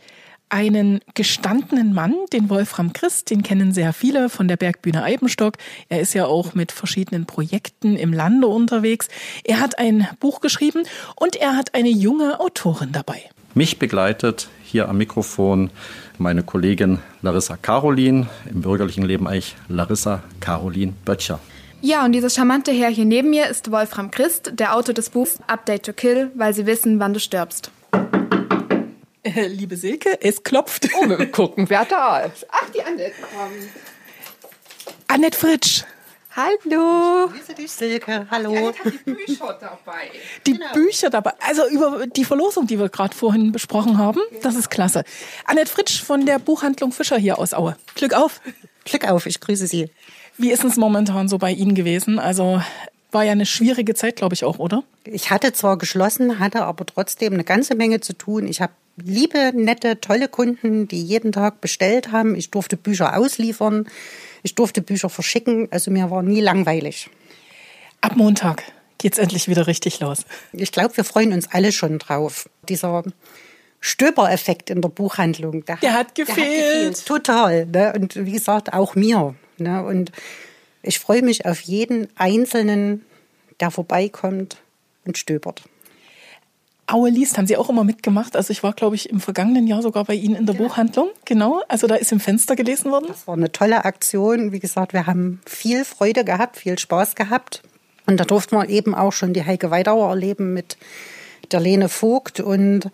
einen 0.49 1.01
gestandenen 1.13 1.93
Mann, 1.93 2.15
den 2.31 2.49
Wolfram 2.49 2.93
Christ, 2.93 3.29
den 3.29 3.43
kennen 3.43 3.73
sehr 3.73 3.93
viele 3.93 4.29
von 4.29 4.47
der 4.47 4.57
Bergbühne 4.57 5.03
Eibenstock. 5.03 5.57
Er 5.89 5.99
ist 5.99 6.13
ja 6.13 6.25
auch 6.25 6.55
mit 6.55 6.71
verschiedenen 6.71 7.25
Projekten 7.25 7.97
im 7.97 8.13
Lande 8.13 8.47
unterwegs. 8.47 9.09
Er 9.43 9.59
hat 9.59 9.77
ein 9.77 10.07
Buch 10.19 10.39
geschrieben 10.39 10.83
und 11.15 11.35
er 11.35 11.55
hat 11.55 11.75
eine 11.75 11.89
junge 11.89 12.39
Autorin 12.39 12.93
dabei. 12.93 13.21
Mich 13.53 13.77
begleitet 13.77 14.47
hier 14.63 14.87
am 14.87 14.97
Mikrofon 14.97 15.69
meine 16.17 16.43
Kollegin 16.43 16.99
Larissa 17.21 17.57
Carolin, 17.57 18.27
im 18.49 18.61
bürgerlichen 18.61 19.05
Leben 19.05 19.27
eigentlich 19.27 19.55
Larissa 19.67 20.23
Carolin 20.39 20.93
Böttcher. 21.05 21.39
Ja, 21.81 22.03
und 22.05 22.11
dieses 22.11 22.33
charmante 22.33 22.71
Herr 22.71 22.89
hier 22.89 23.05
neben 23.05 23.29
mir 23.29 23.47
ist 23.47 23.71
Wolfram 23.71 24.09
Christ, 24.09 24.51
der 24.53 24.75
Autor 24.75 24.95
des 24.95 25.11
Buchs 25.11 25.37
Update 25.45 25.85
to 25.85 25.93
Kill, 25.93 26.31
weil 26.33 26.53
sie 26.53 26.65
wissen, 26.65 26.99
wann 26.99 27.13
du 27.13 27.19
stirbst. 27.19 27.69
Äh, 29.21 29.47
liebe 29.47 29.77
Silke, 29.77 30.19
es 30.21 30.41
klopft. 30.43 30.89
Oh, 30.99 31.07
wir 31.07 31.27
gucken, 31.31 31.69
wer 31.69 31.85
da 31.85 32.21
ist. 32.21 32.47
Ach, 32.49 32.67
die 32.71 32.81
Annette 32.81 33.13
kommt. 33.21 33.69
Annette 35.07 35.37
Fritsch. 35.37 35.83
Hallo. 36.35 37.29
Grüße 37.29 37.53
dich, 37.55 37.71
Silke. 37.71 38.27
Hallo. 38.29 38.71
Die 38.83 38.91
die 38.91 39.11
Bücher 39.11 39.57
dabei. 39.59 40.11
Die 40.45 40.53
genau. 40.53 40.73
Bücher 40.73 41.09
dabei. 41.09 41.33
Also 41.39 41.67
über 41.67 42.05
die 42.07 42.25
Verlosung, 42.25 42.67
die 42.67 42.79
wir 42.79 42.89
gerade 42.89 43.15
vorhin 43.15 43.51
besprochen 43.51 43.97
haben. 43.97 44.19
Das 44.43 44.55
ist 44.55 44.69
klasse. 44.69 45.03
Annette 45.45 45.71
Fritsch 45.71 46.01
von 46.01 46.25
der 46.25 46.37
Buchhandlung 46.39 46.91
Fischer 46.91 47.17
hier 47.17 47.39
aus 47.39 47.53
Aue. 47.53 47.75
Glück 47.95 48.13
auf. 48.13 48.41
Glück 48.87 49.09
auf, 49.09 49.25
ich 49.25 49.39
grüße 49.39 49.67
Sie. 49.67 49.89
Wie 50.37 50.51
ist 50.51 50.63
es 50.63 50.77
momentan 50.77 51.27
so 51.27 51.37
bei 51.37 51.51
Ihnen 51.51 51.75
gewesen? 51.75 52.19
Also 52.19 52.61
war 53.11 53.23
ja 53.23 53.33
eine 53.33 53.45
schwierige 53.45 53.95
Zeit, 53.95 54.15
glaube 54.15 54.33
ich 54.33 54.45
auch, 54.45 54.59
oder? 54.59 54.83
Ich 55.03 55.29
hatte 55.29 55.51
zwar 55.51 55.77
geschlossen, 55.77 56.39
hatte 56.39 56.63
aber 56.63 56.85
trotzdem 56.85 57.33
eine 57.33 57.43
ganze 57.43 57.75
Menge 57.75 57.99
zu 57.99 58.13
tun. 58.13 58.47
Ich 58.47 58.61
habe 58.61 58.73
liebe, 58.95 59.51
nette, 59.53 59.99
tolle 59.99 60.29
Kunden, 60.29 60.87
die 60.87 61.03
jeden 61.03 61.31
Tag 61.31 61.59
bestellt 61.59 62.11
haben. 62.11 62.33
Ich 62.35 62.49
durfte 62.49 62.77
Bücher 62.77 63.17
ausliefern, 63.17 63.87
ich 64.43 64.55
durfte 64.55 64.81
Bücher 64.81 65.09
verschicken. 65.09 65.67
Also 65.71 65.91
mir 65.91 66.09
war 66.09 66.23
nie 66.23 66.41
langweilig. 66.41 67.09
Ab 67.99 68.15
Montag 68.15 68.63
geht's 68.99 69.17
endlich 69.17 69.49
wieder 69.49 69.67
richtig 69.67 69.99
los. 69.99 70.25
Ich 70.53 70.71
glaube, 70.71 70.95
wir 70.95 71.03
freuen 71.03 71.33
uns 71.33 71.47
alle 71.51 71.73
schon 71.73 71.99
drauf. 71.99 72.49
Dieser 72.69 73.03
Stöbereffekt 73.79 74.69
in 74.69 74.81
der 74.81 74.89
Buchhandlung, 74.89 75.65
der, 75.65 75.77
der 75.77 75.93
hat, 75.93 76.15
gefehlt. 76.15 76.37
Der 76.37 76.45
hat 76.45 76.51
gefehlt. 76.51 77.05
Total. 77.05 77.65
Ne? 77.65 77.93
Und 77.95 78.15
wie 78.15 78.31
gesagt, 78.31 78.73
auch 78.73 78.95
mir. 78.95 79.35
Ne? 79.57 79.83
Und 79.83 80.11
ich 80.81 80.99
freue 80.99 81.21
mich 81.21 81.45
auf 81.45 81.59
jeden 81.61 82.07
Einzelnen, 82.15 83.05
der 83.59 83.71
vorbeikommt 83.71 84.57
und 85.05 85.17
stöbert. 85.17 85.63
Aue 86.89 87.09
liest, 87.09 87.37
haben 87.37 87.47
Sie 87.47 87.57
auch 87.57 87.69
immer 87.69 87.83
mitgemacht. 87.83 88.37
Also 88.37 88.51
ich 88.51 88.63
war, 88.63 88.71
glaube 88.71 88.95
ich, 88.95 89.09
im 89.09 89.19
vergangenen 89.19 89.67
Jahr 89.67 89.81
sogar 89.81 90.05
bei 90.05 90.13
Ihnen 90.13 90.35
in 90.35 90.45
der 90.45 90.55
ja. 90.55 90.61
Buchhandlung. 90.61 91.09
Genau. 91.25 91.61
Also 91.67 91.85
da 91.85 91.95
ist 91.95 92.13
im 92.13 92.21
Fenster 92.21 92.55
gelesen 92.55 92.91
worden. 92.91 93.07
Das 93.09 93.27
war 93.27 93.35
eine 93.35 93.51
tolle 93.51 93.83
Aktion. 93.83 94.53
Wie 94.53 94.59
gesagt, 94.59 94.93
wir 94.93 95.05
haben 95.05 95.41
viel 95.45 95.83
Freude 95.83 96.23
gehabt, 96.23 96.55
viel 96.55 96.79
Spaß 96.79 97.15
gehabt. 97.15 97.61
Und 98.05 98.17
da 98.17 98.23
durften 98.23 98.55
wir 98.55 98.69
eben 98.69 98.95
auch 98.95 99.11
schon 99.11 99.33
die 99.33 99.43
Heike 99.43 99.69
Weidauer 99.69 100.09
erleben 100.09 100.53
mit 100.53 100.77
der 101.51 101.59
Lene 101.59 101.89
Vogt. 101.89 102.39
Und 102.39 102.89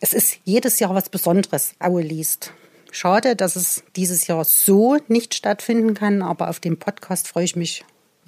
es 0.00 0.12
ist 0.12 0.38
jedes 0.44 0.78
Jahr 0.78 0.94
was 0.94 1.08
Besonderes, 1.08 1.74
Aue 1.78 2.02
liest. 2.02 2.52
Schade, 2.92 3.36
dass 3.36 3.56
es 3.56 3.82
dieses 3.94 4.26
Jahr 4.26 4.44
so 4.44 4.96
nicht 5.08 5.34
stattfinden 5.34 5.94
kann, 5.94 6.22
aber 6.22 6.48
auf 6.48 6.60
dem 6.60 6.78
Podcast 6.78 7.28
freue 7.28 7.44
ich 7.44 7.56
mich 7.56 7.84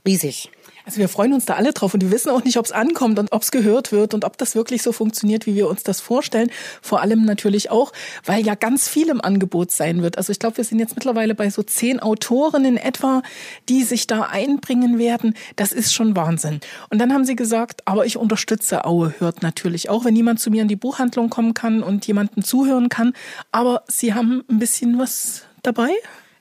riesig. 0.06 0.50
Also 0.88 1.00
wir 1.00 1.10
freuen 1.10 1.34
uns 1.34 1.44
da 1.44 1.56
alle 1.56 1.74
drauf 1.74 1.92
und 1.92 2.00
wir 2.00 2.10
wissen 2.10 2.30
auch 2.30 2.42
nicht, 2.44 2.56
ob 2.56 2.64
es 2.64 2.72
ankommt 2.72 3.18
und 3.18 3.30
ob 3.30 3.42
es 3.42 3.50
gehört 3.50 3.92
wird 3.92 4.14
und 4.14 4.24
ob 4.24 4.38
das 4.38 4.54
wirklich 4.54 4.82
so 4.82 4.90
funktioniert, 4.90 5.44
wie 5.44 5.54
wir 5.54 5.68
uns 5.68 5.82
das 5.82 6.00
vorstellen. 6.00 6.50
Vor 6.80 7.02
allem 7.02 7.26
natürlich 7.26 7.70
auch, 7.70 7.92
weil 8.24 8.42
ja 8.42 8.54
ganz 8.54 8.88
viel 8.88 9.10
im 9.10 9.20
Angebot 9.20 9.70
sein 9.70 10.00
wird. 10.00 10.16
Also 10.16 10.32
ich 10.32 10.38
glaube, 10.38 10.56
wir 10.56 10.64
sind 10.64 10.78
jetzt 10.78 10.94
mittlerweile 10.94 11.34
bei 11.34 11.50
so 11.50 11.62
zehn 11.62 12.00
Autoren 12.00 12.64
in 12.64 12.78
etwa, 12.78 13.22
die 13.68 13.82
sich 13.82 14.06
da 14.06 14.22
einbringen 14.22 14.98
werden. 14.98 15.34
Das 15.56 15.72
ist 15.72 15.92
schon 15.92 16.16
Wahnsinn. 16.16 16.60
Und 16.88 16.98
dann 16.98 17.12
haben 17.12 17.26
sie 17.26 17.36
gesagt, 17.36 17.82
aber 17.84 18.06
ich 18.06 18.16
unterstütze 18.16 18.86
Aue, 18.86 19.12
hört 19.18 19.42
natürlich 19.42 19.90
auch, 19.90 20.06
wenn 20.06 20.14
niemand 20.14 20.40
zu 20.40 20.48
mir 20.48 20.62
in 20.62 20.68
die 20.68 20.76
Buchhandlung 20.76 21.28
kommen 21.28 21.52
kann 21.52 21.82
und 21.82 22.06
jemanden 22.06 22.42
zuhören 22.42 22.88
kann. 22.88 23.12
Aber 23.52 23.82
sie 23.88 24.14
haben 24.14 24.42
ein 24.48 24.58
bisschen 24.58 24.98
was 24.98 25.42
dabei? 25.62 25.90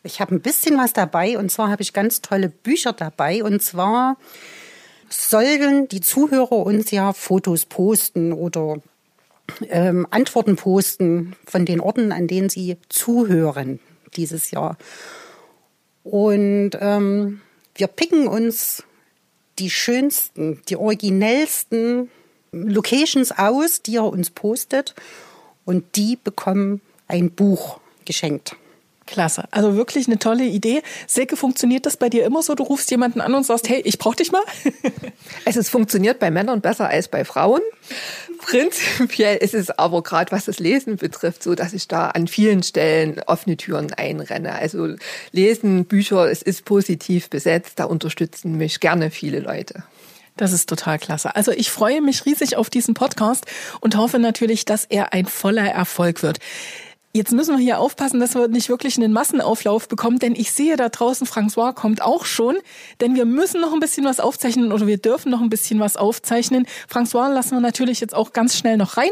Ich 0.03 0.21
habe 0.21 0.35
ein 0.35 0.41
bisschen 0.41 0.77
was 0.77 0.93
dabei 0.93 1.37
und 1.37 1.51
zwar 1.51 1.69
habe 1.69 1.81
ich 1.81 1.93
ganz 1.93 2.21
tolle 2.21 2.49
Bücher 2.49 2.93
dabei 2.93 3.43
und 3.43 3.61
zwar 3.61 4.17
sollen 5.09 5.87
die 5.87 6.01
Zuhörer 6.01 6.51
uns 6.65 6.91
ja 6.91 7.13
Fotos 7.13 7.65
posten 7.65 8.33
oder 8.33 8.81
ähm, 9.69 10.07
Antworten 10.09 10.55
posten 10.55 11.35
von 11.45 11.65
den 11.65 11.79
Orten, 11.79 12.11
an 12.11 12.27
denen 12.27 12.49
sie 12.49 12.77
zuhören 12.89 13.79
dieses 14.15 14.51
Jahr. 14.51 14.77
Und 16.03 16.71
ähm, 16.79 17.41
wir 17.75 17.87
picken 17.87 18.27
uns 18.27 18.83
die 19.59 19.69
schönsten, 19.69 20.61
die 20.69 20.75
originellsten 20.75 22.09
Locations 22.51 23.31
aus, 23.31 23.81
die 23.81 23.97
er 23.97 24.05
uns 24.05 24.29
postet 24.29 24.95
und 25.65 25.95
die 25.95 26.17
bekommen 26.21 26.81
ein 27.07 27.31
Buch 27.31 27.79
geschenkt. 28.05 28.55
Klasse. 29.07 29.45
Also 29.51 29.75
wirklich 29.75 30.07
eine 30.07 30.19
tolle 30.19 30.45
Idee. 30.45 30.83
Silke, 31.07 31.35
funktioniert 31.35 31.85
das 31.85 31.97
bei 31.97 32.09
dir 32.09 32.25
immer 32.25 32.43
so? 32.43 32.53
Du 32.53 32.63
rufst 32.63 32.91
jemanden 32.91 33.21
an 33.21 33.33
und 33.33 33.45
sagst, 33.45 33.67
hey, 33.69 33.81
ich 33.83 33.97
brauche 33.97 34.17
dich 34.17 34.31
mal? 34.31 34.43
es 35.45 35.55
ist 35.55 35.69
funktioniert 35.69 36.19
bei 36.19 36.29
Männern 36.29 36.61
besser 36.61 36.87
als 36.89 37.07
bei 37.07 37.25
Frauen. 37.25 37.61
Prinzipiell 38.39 39.37
ist 39.37 39.55
es 39.55 39.71
aber 39.71 40.03
gerade, 40.03 40.31
was 40.31 40.45
das 40.45 40.59
Lesen 40.59 40.97
betrifft, 40.97 41.41
so, 41.41 41.55
dass 41.55 41.73
ich 41.73 41.87
da 41.87 42.09
an 42.09 42.27
vielen 42.27 42.61
Stellen 42.61 43.21
offene 43.25 43.57
Türen 43.57 43.93
einrenne. 43.93 44.53
Also 44.53 44.95
Lesen, 45.31 45.85
Bücher, 45.85 46.29
es 46.29 46.41
ist 46.43 46.65
positiv 46.65 47.29
besetzt, 47.29 47.79
da 47.79 47.85
unterstützen 47.85 48.57
mich 48.57 48.79
gerne 48.79 49.09
viele 49.09 49.39
Leute. 49.39 49.83
Das 50.37 50.53
ist 50.53 50.69
total 50.69 50.99
klasse. 50.99 51.35
Also 51.35 51.51
ich 51.51 51.71
freue 51.71 51.99
mich 51.99 52.25
riesig 52.25 52.57
auf 52.57 52.69
diesen 52.69 52.93
Podcast 52.93 53.45
und 53.81 53.97
hoffe 53.97 54.19
natürlich, 54.19 54.65
dass 54.65 54.85
er 54.85 55.11
ein 55.11 55.25
voller 55.25 55.67
Erfolg 55.67 56.21
wird. 56.21 56.37
Jetzt 57.17 57.31
müssen 57.31 57.57
wir 57.57 57.63
hier 57.63 57.79
aufpassen, 57.79 58.19
dass 58.19 58.35
wir 58.35 58.47
nicht 58.47 58.69
wirklich 58.69 58.95
einen 58.95 59.11
Massenauflauf 59.11 59.87
bekommen, 59.87 60.19
denn 60.19 60.35
ich 60.35 60.51
sehe 60.51 60.75
da 60.75 60.87
draußen, 60.87 61.25
François 61.25 61.73
kommt 61.73 62.03
auch 62.03 62.25
schon, 62.25 62.55
denn 63.01 63.15
wir 63.15 63.25
müssen 63.25 63.59
noch 63.59 63.73
ein 63.73 63.79
bisschen 63.79 64.05
was 64.05 64.19
aufzeichnen 64.19 64.71
oder 64.71 64.85
wir 64.85 64.99
dürfen 64.99 65.31
noch 65.31 65.41
ein 65.41 65.49
bisschen 65.49 65.79
was 65.79 65.97
aufzeichnen. 65.97 66.67
François 66.87 67.33
lassen 67.33 67.55
wir 67.55 67.59
natürlich 67.59 68.01
jetzt 68.01 68.13
auch 68.13 68.33
ganz 68.33 68.55
schnell 68.55 68.77
noch 68.77 68.97
rein. 68.97 69.09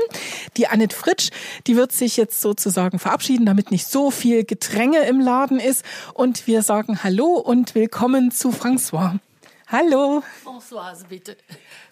Die 0.55 0.67
Annette 0.67 0.95
Fritsch, 0.95 1.31
die 1.65 1.75
wird 1.77 1.93
sich 1.93 2.15
jetzt 2.15 2.41
sozusagen 2.41 2.99
verabschieden, 2.99 3.47
damit 3.47 3.71
nicht 3.71 3.87
so 3.87 4.11
viel 4.11 4.43
Gedränge 4.43 4.99
im 5.07 5.19
Laden 5.19 5.59
ist 5.59 5.83
und 6.13 6.45
wir 6.45 6.61
sagen 6.61 7.01
Hallo 7.03 7.39
und 7.39 7.73
willkommen 7.73 8.29
zu 8.29 8.49
François. 8.49 9.17
Hallo. 9.65 10.21
Françoise, 10.43 11.07
bitte. 11.09 11.37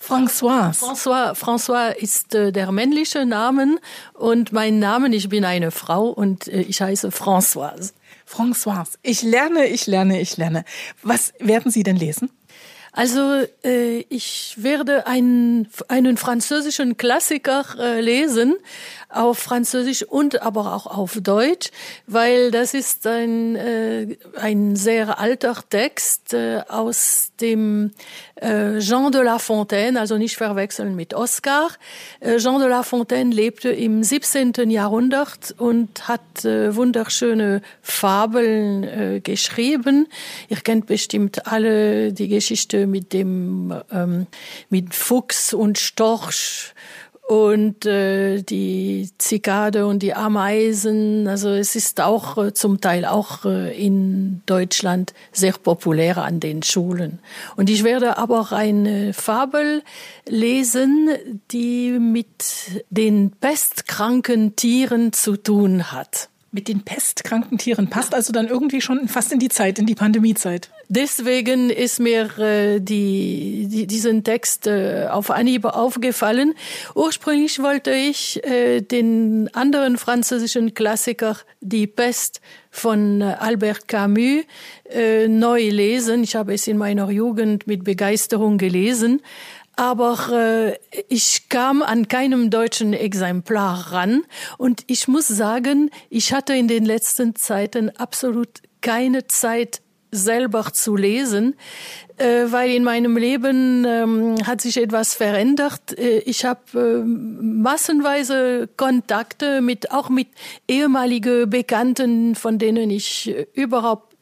Françoise. 0.05 0.79
François, 0.79 1.33
François 1.33 1.91
ist 1.91 2.35
äh, 2.35 2.51
der 2.51 2.71
männliche 2.71 3.25
Name 3.25 3.77
und 4.13 4.51
mein 4.51 4.79
Name, 4.79 5.13
ich 5.15 5.29
bin 5.29 5.45
eine 5.45 5.71
Frau 5.71 6.09
und 6.09 6.47
äh, 6.47 6.61
ich 6.61 6.81
heiße 6.81 7.09
Françoise. 7.09 7.93
Françoise. 8.27 8.97
Ich 9.01 9.21
lerne, 9.21 9.67
ich 9.67 9.87
lerne, 9.87 10.19
ich 10.19 10.37
lerne. 10.37 10.65
Was 11.03 11.33
werden 11.39 11.71
Sie 11.71 11.83
denn 11.83 11.95
lesen? 11.95 12.29
Also 12.95 13.41
äh, 13.65 14.05
ich 14.09 14.53
werde 14.57 15.07
einen, 15.07 15.67
einen 15.87 16.15
französischen 16.15 16.95
Klassiker 16.95 17.65
äh, 17.79 17.99
lesen, 17.99 18.55
auf 19.09 19.39
Französisch 19.39 20.03
und 20.03 20.41
aber 20.41 20.73
auch 20.73 20.87
auf 20.87 21.17
Deutsch, 21.21 21.71
weil 22.07 22.51
das 22.51 22.73
ist 22.73 23.05
ein, 23.07 23.55
äh, 23.55 24.17
ein 24.39 24.75
sehr 24.75 25.19
alter 25.19 25.57
Text 25.69 26.33
äh, 26.33 26.61
aus 26.67 27.31
dem 27.39 27.91
äh, 28.35 28.79
Jean 28.79 29.11
de 29.11 29.23
La 29.23 29.39
Fontaine, 29.39 29.99
also 29.99 30.17
nicht 30.17 30.35
verwechseln 30.35 30.95
mit 30.95 31.13
Oscar. 31.13 31.69
Äh, 32.19 32.37
Jean 32.37 32.59
de 32.59 32.69
La 32.69 32.83
Fontaine 32.83 33.33
lebte 33.33 33.69
im 33.69 34.03
17. 34.03 34.69
Jahrhundert 34.69 35.53
und 35.57 36.07
hat 36.07 36.21
wunderschöne 36.43 37.61
Fabeln 37.81 39.21
geschrieben. 39.23 40.07
Ihr 40.49 40.57
kennt 40.57 40.87
bestimmt 40.87 41.47
alle 41.47 42.11
die 42.11 42.27
Geschichte 42.27 42.82
mit 42.87 43.13
dem 43.13 43.73
ähm, 43.91 44.27
mit 44.69 44.93
Fuchs 44.93 45.53
und 45.53 45.77
Storch 45.77 46.73
und 47.27 47.85
äh, 47.85 48.41
die 48.41 49.09
Zikade 49.17 49.87
und 49.87 50.03
die 50.03 50.13
Ameisen. 50.13 51.27
Also 51.27 51.49
es 51.49 51.75
ist 51.75 52.01
auch 52.01 52.37
äh, 52.37 52.53
zum 52.53 52.81
Teil 52.81 53.05
auch 53.05 53.45
äh, 53.45 53.73
in 53.75 54.41
Deutschland 54.45 55.13
sehr 55.31 55.53
populär 55.53 56.17
an 56.17 56.39
den 56.39 56.63
Schulen. 56.63 57.19
Und 57.55 57.69
ich 57.69 57.83
werde 57.83 58.17
aber 58.17 58.41
auch 58.41 58.51
eine 58.51 59.13
Fabel 59.13 59.83
lesen, 60.27 61.09
die 61.51 61.97
mit 61.97 62.83
den 62.89 63.31
pestkranken 63.31 64.55
Tieren 64.55 65.13
zu 65.13 65.37
tun 65.37 65.91
hat. 65.91 66.29
Mit 66.55 66.67
den 66.67 66.81
pestkranken 66.81 67.57
Tieren 67.57 67.89
passt 67.89 68.13
also 68.13 68.31
dann 68.31 68.47
irgendwie 68.47 68.79
schon 68.79 69.07
fast 69.07 69.31
in 69.31 69.39
die 69.39 69.49
Zeit, 69.49 69.79
in 69.79 69.87
die 69.87 69.95
Pandemiezeit. 69.95 70.69
Deswegen 70.87 71.71
ist 71.71 71.99
mir 71.99 72.37
äh, 72.37 72.79
die, 72.79 73.67
die, 73.71 73.87
diesen 73.87 74.23
Text 74.23 74.67
äh, 74.67 75.07
auf 75.09 75.31
Anhieb 75.31 75.65
aufgefallen. 75.65 76.53
Ursprünglich 76.93 77.59
wollte 77.63 77.89
ich 77.89 78.43
äh, 78.43 78.81
den 78.81 79.49
anderen 79.53 79.97
französischen 79.97 80.75
Klassiker 80.75 81.37
Die 81.59 81.87
Pest 81.87 82.39
von 82.69 83.21
äh, 83.21 83.35
Albert 83.39 83.87
Camus 83.87 84.43
äh, 84.91 85.27
neu 85.27 85.69
lesen. 85.69 86.23
Ich 86.23 86.35
habe 86.35 86.53
es 86.53 86.67
in 86.67 86.77
meiner 86.77 87.09
Jugend 87.09 87.65
mit 87.65 87.83
Begeisterung 87.83 88.59
gelesen. 88.59 89.23
Aber 89.75 90.29
äh, 90.31 90.77
ich 91.09 91.49
kam 91.49 91.81
an 91.81 92.07
keinem 92.07 92.49
deutschen 92.49 92.93
Exemplar 92.93 93.91
ran 93.91 94.23
und 94.57 94.83
ich 94.87 95.07
muss 95.07 95.27
sagen, 95.27 95.89
ich 96.09 96.33
hatte 96.33 96.53
in 96.53 96.67
den 96.67 96.85
letzten 96.85 97.35
Zeiten 97.35 97.89
absolut 97.89 98.61
keine 98.81 99.27
Zeit 99.27 99.81
selber 100.13 100.71
zu 100.71 100.95
lesen, 100.95 101.55
äh, 102.17 102.45
weil 102.49 102.71
in 102.71 102.83
meinem 102.83 103.17
Leben 103.17 103.85
ähm, 103.85 104.35
hat 104.45 104.61
sich 104.61 104.77
etwas 104.77 105.15
verändert. 105.15 105.97
Äh, 105.97 106.19
ich 106.19 106.45
habe 106.45 106.61
äh, 106.75 107.03
massenweise 107.03 108.69
Kontakte 108.77 109.61
mit 109.61 109.91
auch 109.91 110.09
mit 110.09 110.27
ehemalige 110.67 111.47
Bekannten, 111.47 112.35
von 112.35 112.59
denen 112.59 112.91
ich 112.91 113.29
äh, 113.29 113.47
überhaupt 113.53 114.12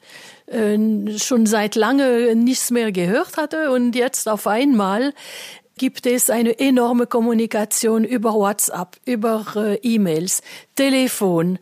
schon 1.17 1.46
seit 1.46 1.75
lange 1.75 2.36
nichts 2.36 2.72
mehr 2.72 2.91
gehört 2.91 3.38
hatte 3.38 3.72
und 3.72 3.96
jetzt 3.96 4.27
auf 4.27 4.48
einmal 4.48 5.13
gibt 5.77 6.05
es 6.05 6.29
eine 6.29 6.60
enorme 6.60 7.08
Kommunikation 7.08 8.03
über 8.03 8.34
WhatsApp, 8.34 8.98
über 9.05 9.46
äh, 9.55 9.75
E-Mails, 9.81 10.41
Telefon. 10.75 11.58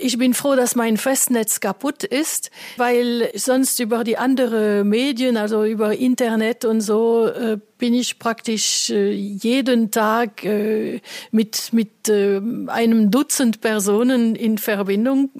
Ich 0.00 0.16
bin 0.16 0.32
froh, 0.32 0.54
dass 0.54 0.76
mein 0.76 0.96
Festnetz 0.96 1.58
kaputt 1.58 2.04
ist, 2.04 2.52
weil 2.76 3.30
sonst 3.34 3.80
über 3.80 4.04
die 4.04 4.16
anderen 4.16 4.88
Medien, 4.88 5.36
also 5.36 5.64
über 5.64 5.96
Internet 5.96 6.64
und 6.64 6.82
so, 6.82 7.26
äh, 7.26 7.58
bin 7.78 7.94
ich 7.94 8.20
praktisch 8.20 8.90
äh, 8.90 9.10
jeden 9.10 9.90
Tag 9.90 10.44
äh, 10.44 11.00
mit, 11.32 11.72
mit 11.72 12.08
einem 12.08 13.10
Dutzend 13.10 13.60
Personen 13.60 14.34
in 14.34 14.56
Verbindung. 14.56 15.30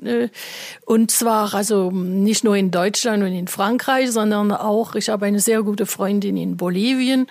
Und 0.85 1.11
zwar 1.11 1.55
also 1.55 1.91
nicht 1.91 2.45
nur 2.45 2.57
in 2.57 2.71
Deutschland 2.71 3.23
und 3.23 3.33
in 3.33 3.49
Frankreich, 3.49 4.11
sondern 4.11 4.53
auch, 4.53 4.97
ich 4.97 5.09
habe 5.09 5.25
eine 5.25 5.41
sehr 5.41 5.63
gute 5.63 5.87
Freundin 5.87 6.37
in 6.37 6.57
Bolivien. 6.57 7.29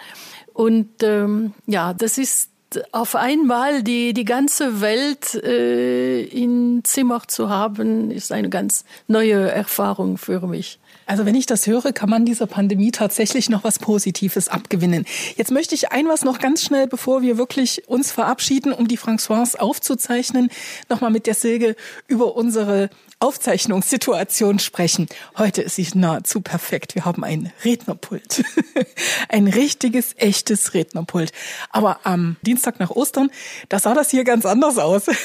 Und 0.53 1.03
ähm, 1.03 1.53
ja, 1.67 1.93
das 1.93 2.17
ist 2.17 2.49
auf 2.91 3.15
einmal 3.15 3.83
die, 3.83 4.13
die 4.13 4.25
ganze 4.25 4.81
Welt 4.81 5.35
äh, 5.35 6.21
in 6.23 6.81
Zimmer 6.83 7.21
zu 7.27 7.49
haben, 7.49 8.11
ist 8.11 8.31
eine 8.31 8.49
ganz 8.49 8.83
neue 9.07 9.49
Erfahrung 9.49 10.17
für 10.17 10.45
mich. 10.47 10.79
Also 11.07 11.25
wenn 11.25 11.35
ich 11.35 11.45
das 11.45 11.65
höre, 11.65 11.93
kann 11.93 12.09
man 12.09 12.25
dieser 12.25 12.47
Pandemie 12.47 12.91
tatsächlich 12.91 13.49
noch 13.49 13.63
was 13.63 13.79
Positives 13.79 14.49
abgewinnen. 14.49 15.05
Jetzt 15.37 15.51
möchte 15.51 15.73
ich 15.73 15.91
ein 15.91 16.07
was 16.09 16.23
noch 16.23 16.39
ganz 16.39 16.63
schnell, 16.63 16.85
bevor 16.85 17.21
wir 17.21 17.37
wirklich 17.37 17.87
uns 17.87 18.11
verabschieden, 18.11 18.73
um 18.73 18.89
die 18.89 18.99
Françoise 18.99 19.57
aufzuzeichnen, 19.57 20.49
nochmal 20.89 21.09
mit 21.09 21.25
der 21.25 21.33
Silke 21.33 21.77
über 22.07 22.35
unsere 22.35 22.89
Aufzeichnungssituation 23.19 24.59
sprechen. 24.59 25.07
Heute 25.37 25.61
ist 25.61 25.75
sie 25.75 25.87
nahezu 25.93 26.41
perfekt. 26.41 26.93
Wir 26.93 27.05
haben 27.05 27.23
ein 27.23 27.53
Rednerpult. 27.63 28.43
ein 29.29 29.47
richtiges, 29.47 30.13
echtes 30.17 30.73
Rednerpult. 30.73 31.31
Aber 31.71 32.01
am 32.03 32.35
Dienstag 32.41 32.79
nach 32.79 32.91
Ostern, 32.91 33.31
da 33.69 33.79
sah 33.79 33.93
das 33.93 34.11
hier 34.11 34.25
ganz 34.25 34.45
anders 34.45 34.77
aus. 34.77 35.05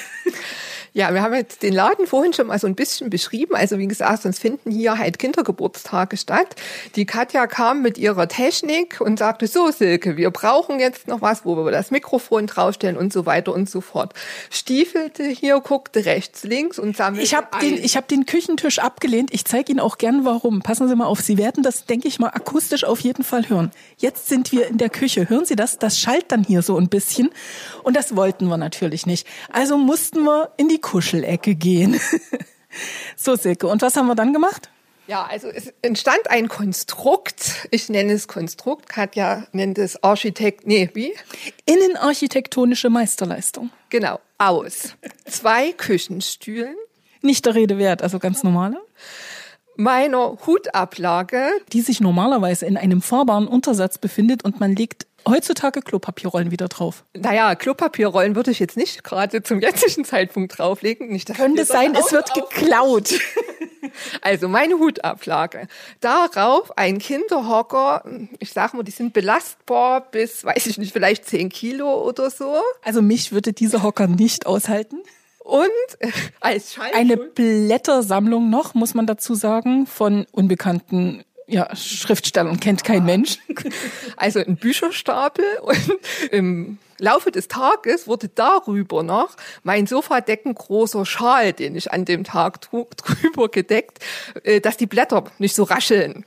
Ja, 0.95 1.15
wir 1.15 1.23
haben 1.23 1.33
jetzt 1.33 1.63
den 1.63 1.73
Laden 1.73 2.07
vorhin 2.07 2.35
schon 2.35 2.49
mal 2.49 2.59
so 2.59 2.67
ein 2.67 2.75
bisschen 2.75 3.09
beschrieben. 3.09 3.55
Also 3.55 3.79
wie 3.79 3.87
gesagt, 3.87 4.23
sonst 4.23 4.39
finden 4.39 4.71
hier 4.71 4.99
halt 4.99 5.19
Kindergeburtstage 5.19 6.19
statt. 6.19 6.55
Die 6.97 7.07
Katja 7.07 7.47
kam 7.47 7.81
mit 7.81 7.97
ihrer 7.97 8.29
Technik 8.29 9.01
und 9.01 9.19
sagte, 9.19 9.47
so 9.47 9.71
Silke, 9.71 10.19
wir 10.19 10.31
brauchen 10.31 10.81
jetzt 10.81 11.09
noch 11.09 11.23
was, 11.23 11.47
wo 11.47 11.57
wir 11.57 11.71
das 11.71 11.91
Mikrofon 11.91 12.47
draufstellen 12.47 12.99
und 12.99 13.11
so 13.11 13.25
weiter 13.25 13.55
und 13.55 13.71
so 13.71 13.81
fort. 13.81 14.13
Stiefelte 14.51 15.25
hier, 15.25 15.61
guckte 15.61 16.05
rechts, 16.05 16.45
links 16.45 16.79
und 16.79 16.95
sammelte 16.95 17.25
Ich 17.25 17.35
habe 17.35 17.47
den, 17.63 17.83
ich 17.83 17.97
hab 17.97 18.07
den 18.09 18.27
Küchentisch 18.27 18.79
abgelehnt. 18.79 19.33
Ich 19.33 19.47
zeige 19.47 19.73
Ihnen 19.73 19.81
auch 19.81 19.97
gern, 19.97 20.27
warum. 20.27 20.61
Passen 20.61 20.89
Sie 20.89 20.95
mal 20.95 21.07
auf, 21.07 21.21
Sie 21.21 21.39
werden 21.39 21.63
das, 21.63 21.87
denke 21.87 22.07
ich 22.07 22.19
mal, 22.19 22.29
akustisch 22.29 22.85
auf 22.85 23.01
jeden 23.01 23.25
Fall 23.25 23.49
hören. 23.49 23.71
Jetzt 23.97 24.29
sind 24.29 24.53
wir 24.53 24.67
in 24.67 24.77
der 24.77 24.91
Küche. 24.91 25.31
Hören 25.31 25.47
Sie 25.47 25.57
das? 25.57 25.79
Das 25.79 25.99
schallt 25.99 26.27
dann 26.29 26.45
hier 26.45 26.61
so 26.61 26.77
ein 26.77 26.91
bisschen. 26.91 27.31
Und 27.83 27.97
das 27.97 28.15
wollten 28.15 28.47
wir 28.49 28.59
natürlich 28.59 29.07
nicht. 29.07 29.27
Also 29.51 29.79
mussten 29.79 30.25
wir 30.25 30.51
in 30.59 30.69
die 30.69 30.82
Kuschelecke 30.83 31.55
gehen. 31.55 31.99
so, 33.17 33.37
Silke. 33.37 33.67
Und 33.67 33.81
was 33.81 33.97
haben 33.97 34.07
wir 34.07 34.15
dann 34.15 34.33
gemacht? 34.33 34.69
Ja, 35.07 35.25
also 35.25 35.49
es 35.49 35.73
entstand 35.83 36.31
ein 36.31 36.49
Konstrukt. 36.49 37.67
Ich 37.71 37.89
nenne 37.89 38.13
es 38.13 38.29
Konstrukt. 38.29 38.89
Katja 38.89 39.47
nennt 39.53 39.79
es 39.79 40.03
Architekt, 40.03 40.67
nee, 40.67 40.91
wie? 40.95 41.13
Innenarchitektonische 41.67 42.89
Meisterleistung. 42.89 43.71
Genau, 43.91 44.21
aus 44.39 44.95
zwei 45.25 45.73
Küchenstühlen. 45.73 46.77
Nicht 47.21 47.47
der 47.47 47.55
Rede 47.55 47.79
wert, 47.79 48.03
also 48.03 48.19
ganz 48.19 48.43
normale. 48.43 48.81
Meiner 49.77 50.39
Hutablage. 50.47 51.51
Die 51.73 51.81
sich 51.81 52.01
normalerweise 52.01 52.67
in 52.67 52.77
einem 52.77 53.03
fahrbaren 53.03 53.49
Untersatz 53.49 53.99
befindet 53.99 54.45
und 54.45 54.61
man 54.61 54.77
legt 54.77 55.07
heutzutage 55.27 55.83
Klopapierrollen 55.83 56.51
wieder 56.51 56.69
drauf. 56.69 57.05
Naja, 57.17 57.55
Klopapierrollen 57.55 58.35
würde 58.35 58.51
ich 58.51 58.59
jetzt 58.59 58.77
nicht 58.77 59.05
gerade 59.05 59.43
zum 59.43 59.61
jetzigen 59.61 60.05
Zeitpunkt 60.05 60.59
drauflegen. 60.59 61.09
Nicht, 61.09 61.29
dass 61.29 61.37
Könnte 61.37 61.65
sein, 61.65 61.95
es 61.95 62.13
wird 62.13 62.35
geklaut. 62.35 63.15
Also 64.23 64.49
meine 64.49 64.79
Hutablage. 64.79 65.67
Darauf 66.01 66.77
ein 66.79 66.99
Kinderhocker. 66.99 68.05
Ich 68.39 68.53
sag 68.53 68.75
mal, 68.75 68.85
die 68.85 68.91
sind 68.91 69.13
belastbar 69.13 70.11
bis, 70.11 70.45
weiß 70.45 70.67
ich 70.67 70.79
nicht, 70.79 70.93
vielleicht 70.93 71.27
10 71.27 71.49
Kilo 71.49 72.07
oder 72.07 72.31
so. 72.31 72.63
Also 72.83 73.03
mich 73.03 73.33
würde 73.33 73.53
dieser 73.53 73.83
Hocker 73.83 74.07
nicht 74.07 74.47
aushalten. 74.47 75.03
Und 75.43 75.69
als. 76.41 76.77
Eine 76.95 77.17
Blättersammlung 77.17 78.51
noch, 78.51 78.75
muss 78.75 78.95
man 78.95 79.07
dazu 79.07 79.35
sagen, 79.35 79.87
von 79.87 80.27
unbekannten 80.33 81.25
ja, 81.49 81.75
Schriftstellern 81.75 82.61
kennt 82.61 82.85
kein 82.85 83.05
Mensch. 83.05 83.39
Also 84.17 84.39
ein 84.39 84.57
Bücherstapel 84.57 85.45
und 85.63 85.99
im 86.31 86.79
Laufe 86.99 87.33
des 87.33 87.49
Tages 87.49 88.07
wurde 88.07 88.29
darüber 88.29 89.03
noch 89.03 89.37
mein 89.65 89.89
sofadeckengroßer 89.89 91.05
Schal, 91.05 91.53
den 91.53 91.75
ich 91.75 91.93
an 91.93 92.05
dem 92.05 92.23
Tag 92.23 92.61
trug, 92.61 92.97
drüber 92.97 93.49
gedeckt, 93.49 93.99
äh, 94.45 94.61
dass 94.61 94.77
die 94.77 94.87
Blätter 94.87 95.25
nicht 95.39 95.57
so 95.57 95.65
rascheln. 95.65 96.25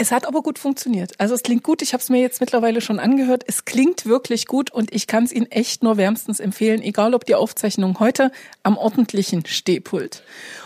Es 0.00 0.12
hat 0.12 0.26
aber 0.26 0.40
gut 0.40 0.58
funktioniert. 0.58 1.12
Also 1.18 1.34
es 1.34 1.42
klingt 1.42 1.62
gut. 1.62 1.82
Ich 1.82 1.92
habe 1.92 2.00
es 2.00 2.08
mir 2.08 2.22
jetzt 2.22 2.40
mittlerweile 2.40 2.80
schon 2.80 2.98
angehört. 2.98 3.44
Es 3.46 3.66
klingt 3.66 4.06
wirklich 4.06 4.46
gut 4.46 4.70
und 4.70 4.94
ich 4.94 5.06
kann 5.06 5.24
es 5.24 5.32
Ihnen 5.32 5.50
echt 5.50 5.82
nur 5.82 5.98
wärmstens 5.98 6.40
empfehlen, 6.40 6.80
egal 6.80 7.12
ob 7.12 7.26
die 7.26 7.34
Aufzeichnung 7.34 8.00
heute 8.00 8.32
am 8.62 8.78
ordentlichen 8.78 9.44
Stehpult 9.44 10.22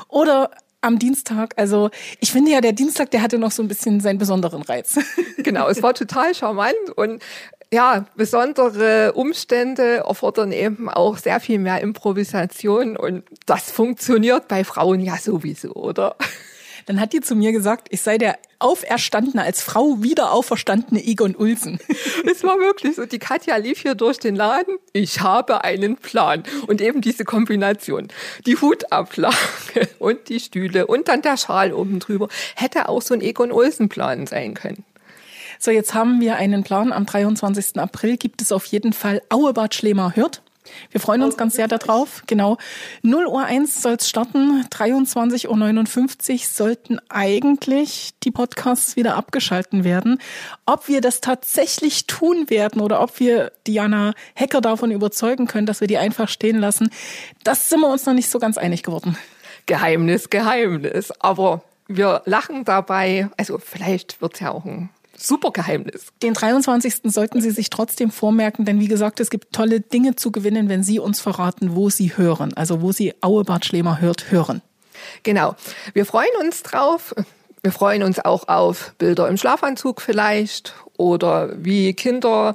oder 0.07 0.53
am 0.83 1.01
Dienstag. 1.01 1.55
Also 1.57 1.90
ich 2.20 2.31
finde 2.31 2.53
ja, 2.53 2.61
der 2.61 2.75
Dienstag, 2.75 3.11
der 3.11 3.23
hatte 3.23 3.38
noch 3.38 3.51
so 3.51 3.61
ein 3.61 3.66
bisschen 3.66 3.99
seinen 3.99 4.18
besonderen 4.18 4.62
Reiz. 4.62 5.01
Genau, 5.38 5.68
es 5.68 5.83
war 5.83 5.92
total 5.92 6.35
charmant 6.35 6.75
und 6.94 7.23
ja, 7.70 8.07
besondere 8.16 9.12
Umstände 9.12 10.05
erfordern 10.07 10.53
eben 10.53 10.88
auch 10.88 11.18
sehr 11.18 11.38
viel 11.38 11.59
mehr 11.59 11.81
Improvisation 11.81 12.97
und 12.97 13.25
das 13.44 13.70
funktioniert 13.70 14.49
bei 14.49 14.64
Frauen 14.64 15.01
ja 15.01 15.18
sowieso, 15.18 15.73
oder? 15.75 16.16
Dann 16.87 17.01
hat 17.01 17.12
die 17.12 17.20
zu 17.20 17.35
mir 17.35 17.53
gesagt, 17.53 17.88
ich 17.90 18.03
sei 18.03 18.18
der 18.18 18.38
auferstandene, 18.59 19.42
als 19.42 19.62
Frau 19.62 20.03
wieder 20.03 20.33
auferstandene 20.33 21.05
Egon 21.05 21.35
Ulsen. 21.37 21.79
Es 22.27 22.42
war 22.42 22.59
wirklich 22.59 22.97
so. 22.97 23.07
Die 23.07 23.18
Katja 23.18 23.57
lief 23.57 23.81
hier 23.81 23.94
durch 23.94 24.18
den 24.18 24.35
Laden. 24.35 24.77
Ich 24.92 25.20
habe 25.20 25.62
einen 25.62 25.97
Plan. 25.97 26.42
Und 26.66 26.81
eben 26.81 27.01
diese 27.01 27.25
Kombination. 27.25 28.09
Die 28.47 28.57
Hutablage 28.57 29.35
und 29.99 30.29
die 30.29 30.40
Stühle 30.40 30.87
und 30.87 31.09
dann 31.09 31.23
der 31.23 31.37
Schal 31.37 31.73
oben 31.73 32.01
drüber. 32.01 32.29
Hätte 32.57 32.88
auch 32.88 33.03
so 33.03 33.14
ein 33.14 33.20
Egon 33.20 33.53
Ulsen 33.53 33.88
Plan 33.88 34.27
sein 34.27 34.55
können. 34.55 34.85
So, 35.59 35.70
jetzt 35.70 35.94
haben 35.94 36.20
wir 36.20 36.37
einen 36.37 36.64
Plan. 36.64 36.92
Am 36.92 37.07
23. 37.07 37.79
April 37.79 38.16
gibt 38.16 38.42
es 38.42 38.53
auf 38.53 38.66
jeden 38.66 38.92
Fall 38.92 39.23
Auebad 39.29 39.75
Schlemer 39.75 40.16
hört. 40.16 40.42
Wir 40.90 41.00
freuen 41.00 41.22
uns 41.22 41.37
ganz 41.37 41.55
sehr 41.55 41.68
darauf. 41.68 42.22
Genau. 42.27 42.57
0 43.03 43.27
Uhr 43.27 43.44
1 43.44 43.83
soll 43.83 43.94
es 43.94 44.09
starten. 44.09 44.64
23.59 44.70 46.33
Uhr 46.33 46.38
sollten 46.38 46.98
eigentlich 47.09 48.12
die 48.22 48.31
Podcasts 48.31 48.96
wieder 48.96 49.16
abgeschalten 49.16 49.85
werden. 49.85 50.20
Ob 50.66 50.88
wir 50.88 51.00
das 51.00 51.20
tatsächlich 51.20 52.07
tun 52.07 52.48
werden 52.48 52.81
oder 52.81 53.00
ob 53.00 53.20
wir 53.20 53.53
Diana 53.66 54.14
Hacker 54.37 54.61
davon 54.61 54.90
überzeugen 54.90 55.46
können, 55.46 55.66
dass 55.66 55.81
wir 55.81 55.88
die 55.88 55.98
einfach 55.98 56.29
stehen 56.29 56.59
lassen, 56.59 56.90
das 57.42 57.68
sind 57.68 57.81
wir 57.81 57.88
uns 57.88 58.07
noch 58.07 58.14
nicht 58.14 58.31
so 58.31 58.38
ganz 58.38 58.57
einig 58.57 58.83
geworden. 58.83 59.16
Geheimnis, 59.66 60.31
Geheimnis. 60.31 61.12
Aber 61.20 61.62
wir 61.88 62.22
lachen 62.24 62.64
dabei. 62.64 63.29
Also 63.37 63.59
vielleicht 63.59 64.20
wird's 64.20 64.40
ja 64.40 64.50
auch 64.50 64.64
ein 64.64 64.90
super 65.16 65.50
Geheimnis. 65.50 66.07
Den 66.22 66.35
23. 66.35 66.94
sollten 67.05 67.40
Sie 67.40 67.50
sich 67.50 67.70
trotzdem 67.70 68.11
vormerken, 68.11 68.64
denn 68.64 68.81
wie 68.81 68.88
gesagt, 68.88 69.20
es 69.20 69.31
gibt 69.31 69.53
tolle 69.53 69.81
Dinge 69.81 70.16
zu 70.16 70.33
gewinnen, 70.33 70.68
wenn 70.68 70.83
Sie 70.83 70.98
uns 70.98 71.20
verraten, 71.20 71.74
wo 71.74 71.90
Sie 71.90 72.16
hören, 72.16 72.55
also 72.55 72.83
wo 72.83 72.92
Sie 72.92 73.14
Auebad 73.20 73.64
Schlemer 73.64 74.00
hört, 74.00 74.31
hören. 74.31 74.62
Genau. 75.22 75.57
Wir 75.92 76.07
freuen 76.07 76.31
uns 76.40 76.62
drauf. 76.62 77.14
Wir 77.62 77.72
freuen 77.72 78.03
uns 78.03 78.22
auch 78.22 78.48
auf 78.48 78.94
Bilder 78.98 79.27
im 79.27 79.38
Schlafanzug 79.38 80.03
vielleicht 80.03 80.74
oder 80.98 81.50
wie 81.57 81.94
Kinder 81.94 82.53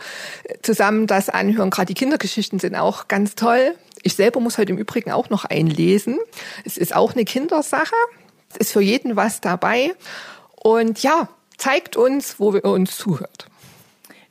zusammen 0.61 1.07
das 1.07 1.29
anhören. 1.29 1.71
Gerade 1.71 1.87
die 1.87 1.95
Kindergeschichten 1.95 2.59
sind 2.59 2.75
auch 2.75 3.07
ganz 3.07 3.33
toll. 3.33 3.75
Ich 4.03 4.15
selber 4.15 4.39
muss 4.39 4.59
heute 4.59 4.71
im 4.71 4.77
Übrigen 4.77 5.11
auch 5.11 5.29
noch 5.31 5.45
einlesen. 5.45 6.19
Es 6.63 6.77
ist 6.77 6.95
auch 6.95 7.13
eine 7.13 7.25
Kindersache. 7.25 7.95
Es 8.51 8.57
ist 8.57 8.71
für 8.71 8.81
jeden 8.81 9.15
was 9.15 9.41
dabei. 9.41 9.95
Und 10.55 11.01
ja, 11.01 11.27
zeigt 11.59 11.95
uns, 11.97 12.39
wo 12.39 12.53
wir 12.53 12.65
uns 12.65 12.97
zuhört. 12.97 13.45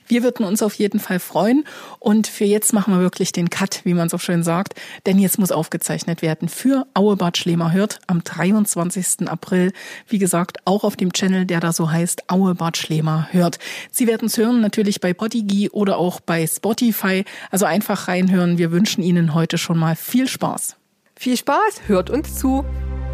Wir 0.09 0.23
würden 0.23 0.47
uns 0.47 0.63
auf 0.63 0.75
jeden 0.75 1.01
Fall 1.01 1.21
freuen. 1.21 1.65
Und 2.01 2.27
für 2.27 2.45
jetzt 2.45 2.73
machen 2.73 2.95
wir 2.95 3.01
wirklich 3.01 3.33
den 3.33 3.51
Cut, 3.51 3.83
wie 3.85 3.95
man 3.95 4.09
so 4.09 4.17
schön 4.17 4.43
sagt. 4.43 4.75
Denn 5.07 5.19
jetzt 5.19 5.39
muss 5.39 5.53
aufgezeichnet 5.53 6.23
werden 6.23 6.49
für 6.49 6.87
Auebad 6.95 7.37
Schlemer 7.37 7.73
hört 7.73 8.01
am 8.07 8.25
23. 8.25 9.29
April. 9.29 9.73
Wie 10.09 10.19
gesagt, 10.19 10.59
auch 10.65 10.83
auf 10.83 10.97
dem 10.97 11.13
Channel, 11.13 11.45
der 11.45 11.61
da 11.61 11.73
so 11.73 11.91
heißt, 11.91 12.31
Auebad 12.31 12.79
Schlemer 12.79 13.29
hört. 13.31 13.59
Sie 13.93 14.07
werden 14.07 14.27
es 14.27 14.39
hören 14.39 14.63
natürlich 14.63 15.01
bei 15.01 15.13
Podigy 15.13 15.69
oder 15.69 15.99
auch 15.99 16.21
bei 16.21 16.47
Spotify. 16.47 17.25
Also 17.51 17.67
einfach 17.67 18.09
reinhören. 18.09 18.57
Wir 18.57 18.73
wünschen 18.73 19.03
Ihnen 19.03 19.35
heute 19.35 19.59
schon 19.59 19.77
mal 19.77 19.95
viel 19.95 20.27
Spaß. 20.27 20.77
Viel 21.17 21.37
Spaß, 21.37 21.83
hört 21.87 22.09
uns 22.09 22.37
zu. 22.37 22.65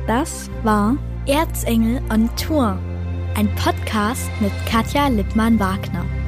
Das 0.07 0.49
war 0.63 0.97
Erzengel 1.27 2.03
on 2.11 2.31
Tour. 2.37 2.79
Ein 3.37 3.53
Podcast 3.57 4.31
mit 4.41 4.53
Katja 4.65 5.09
Lippmann-Wagner. 5.09 6.24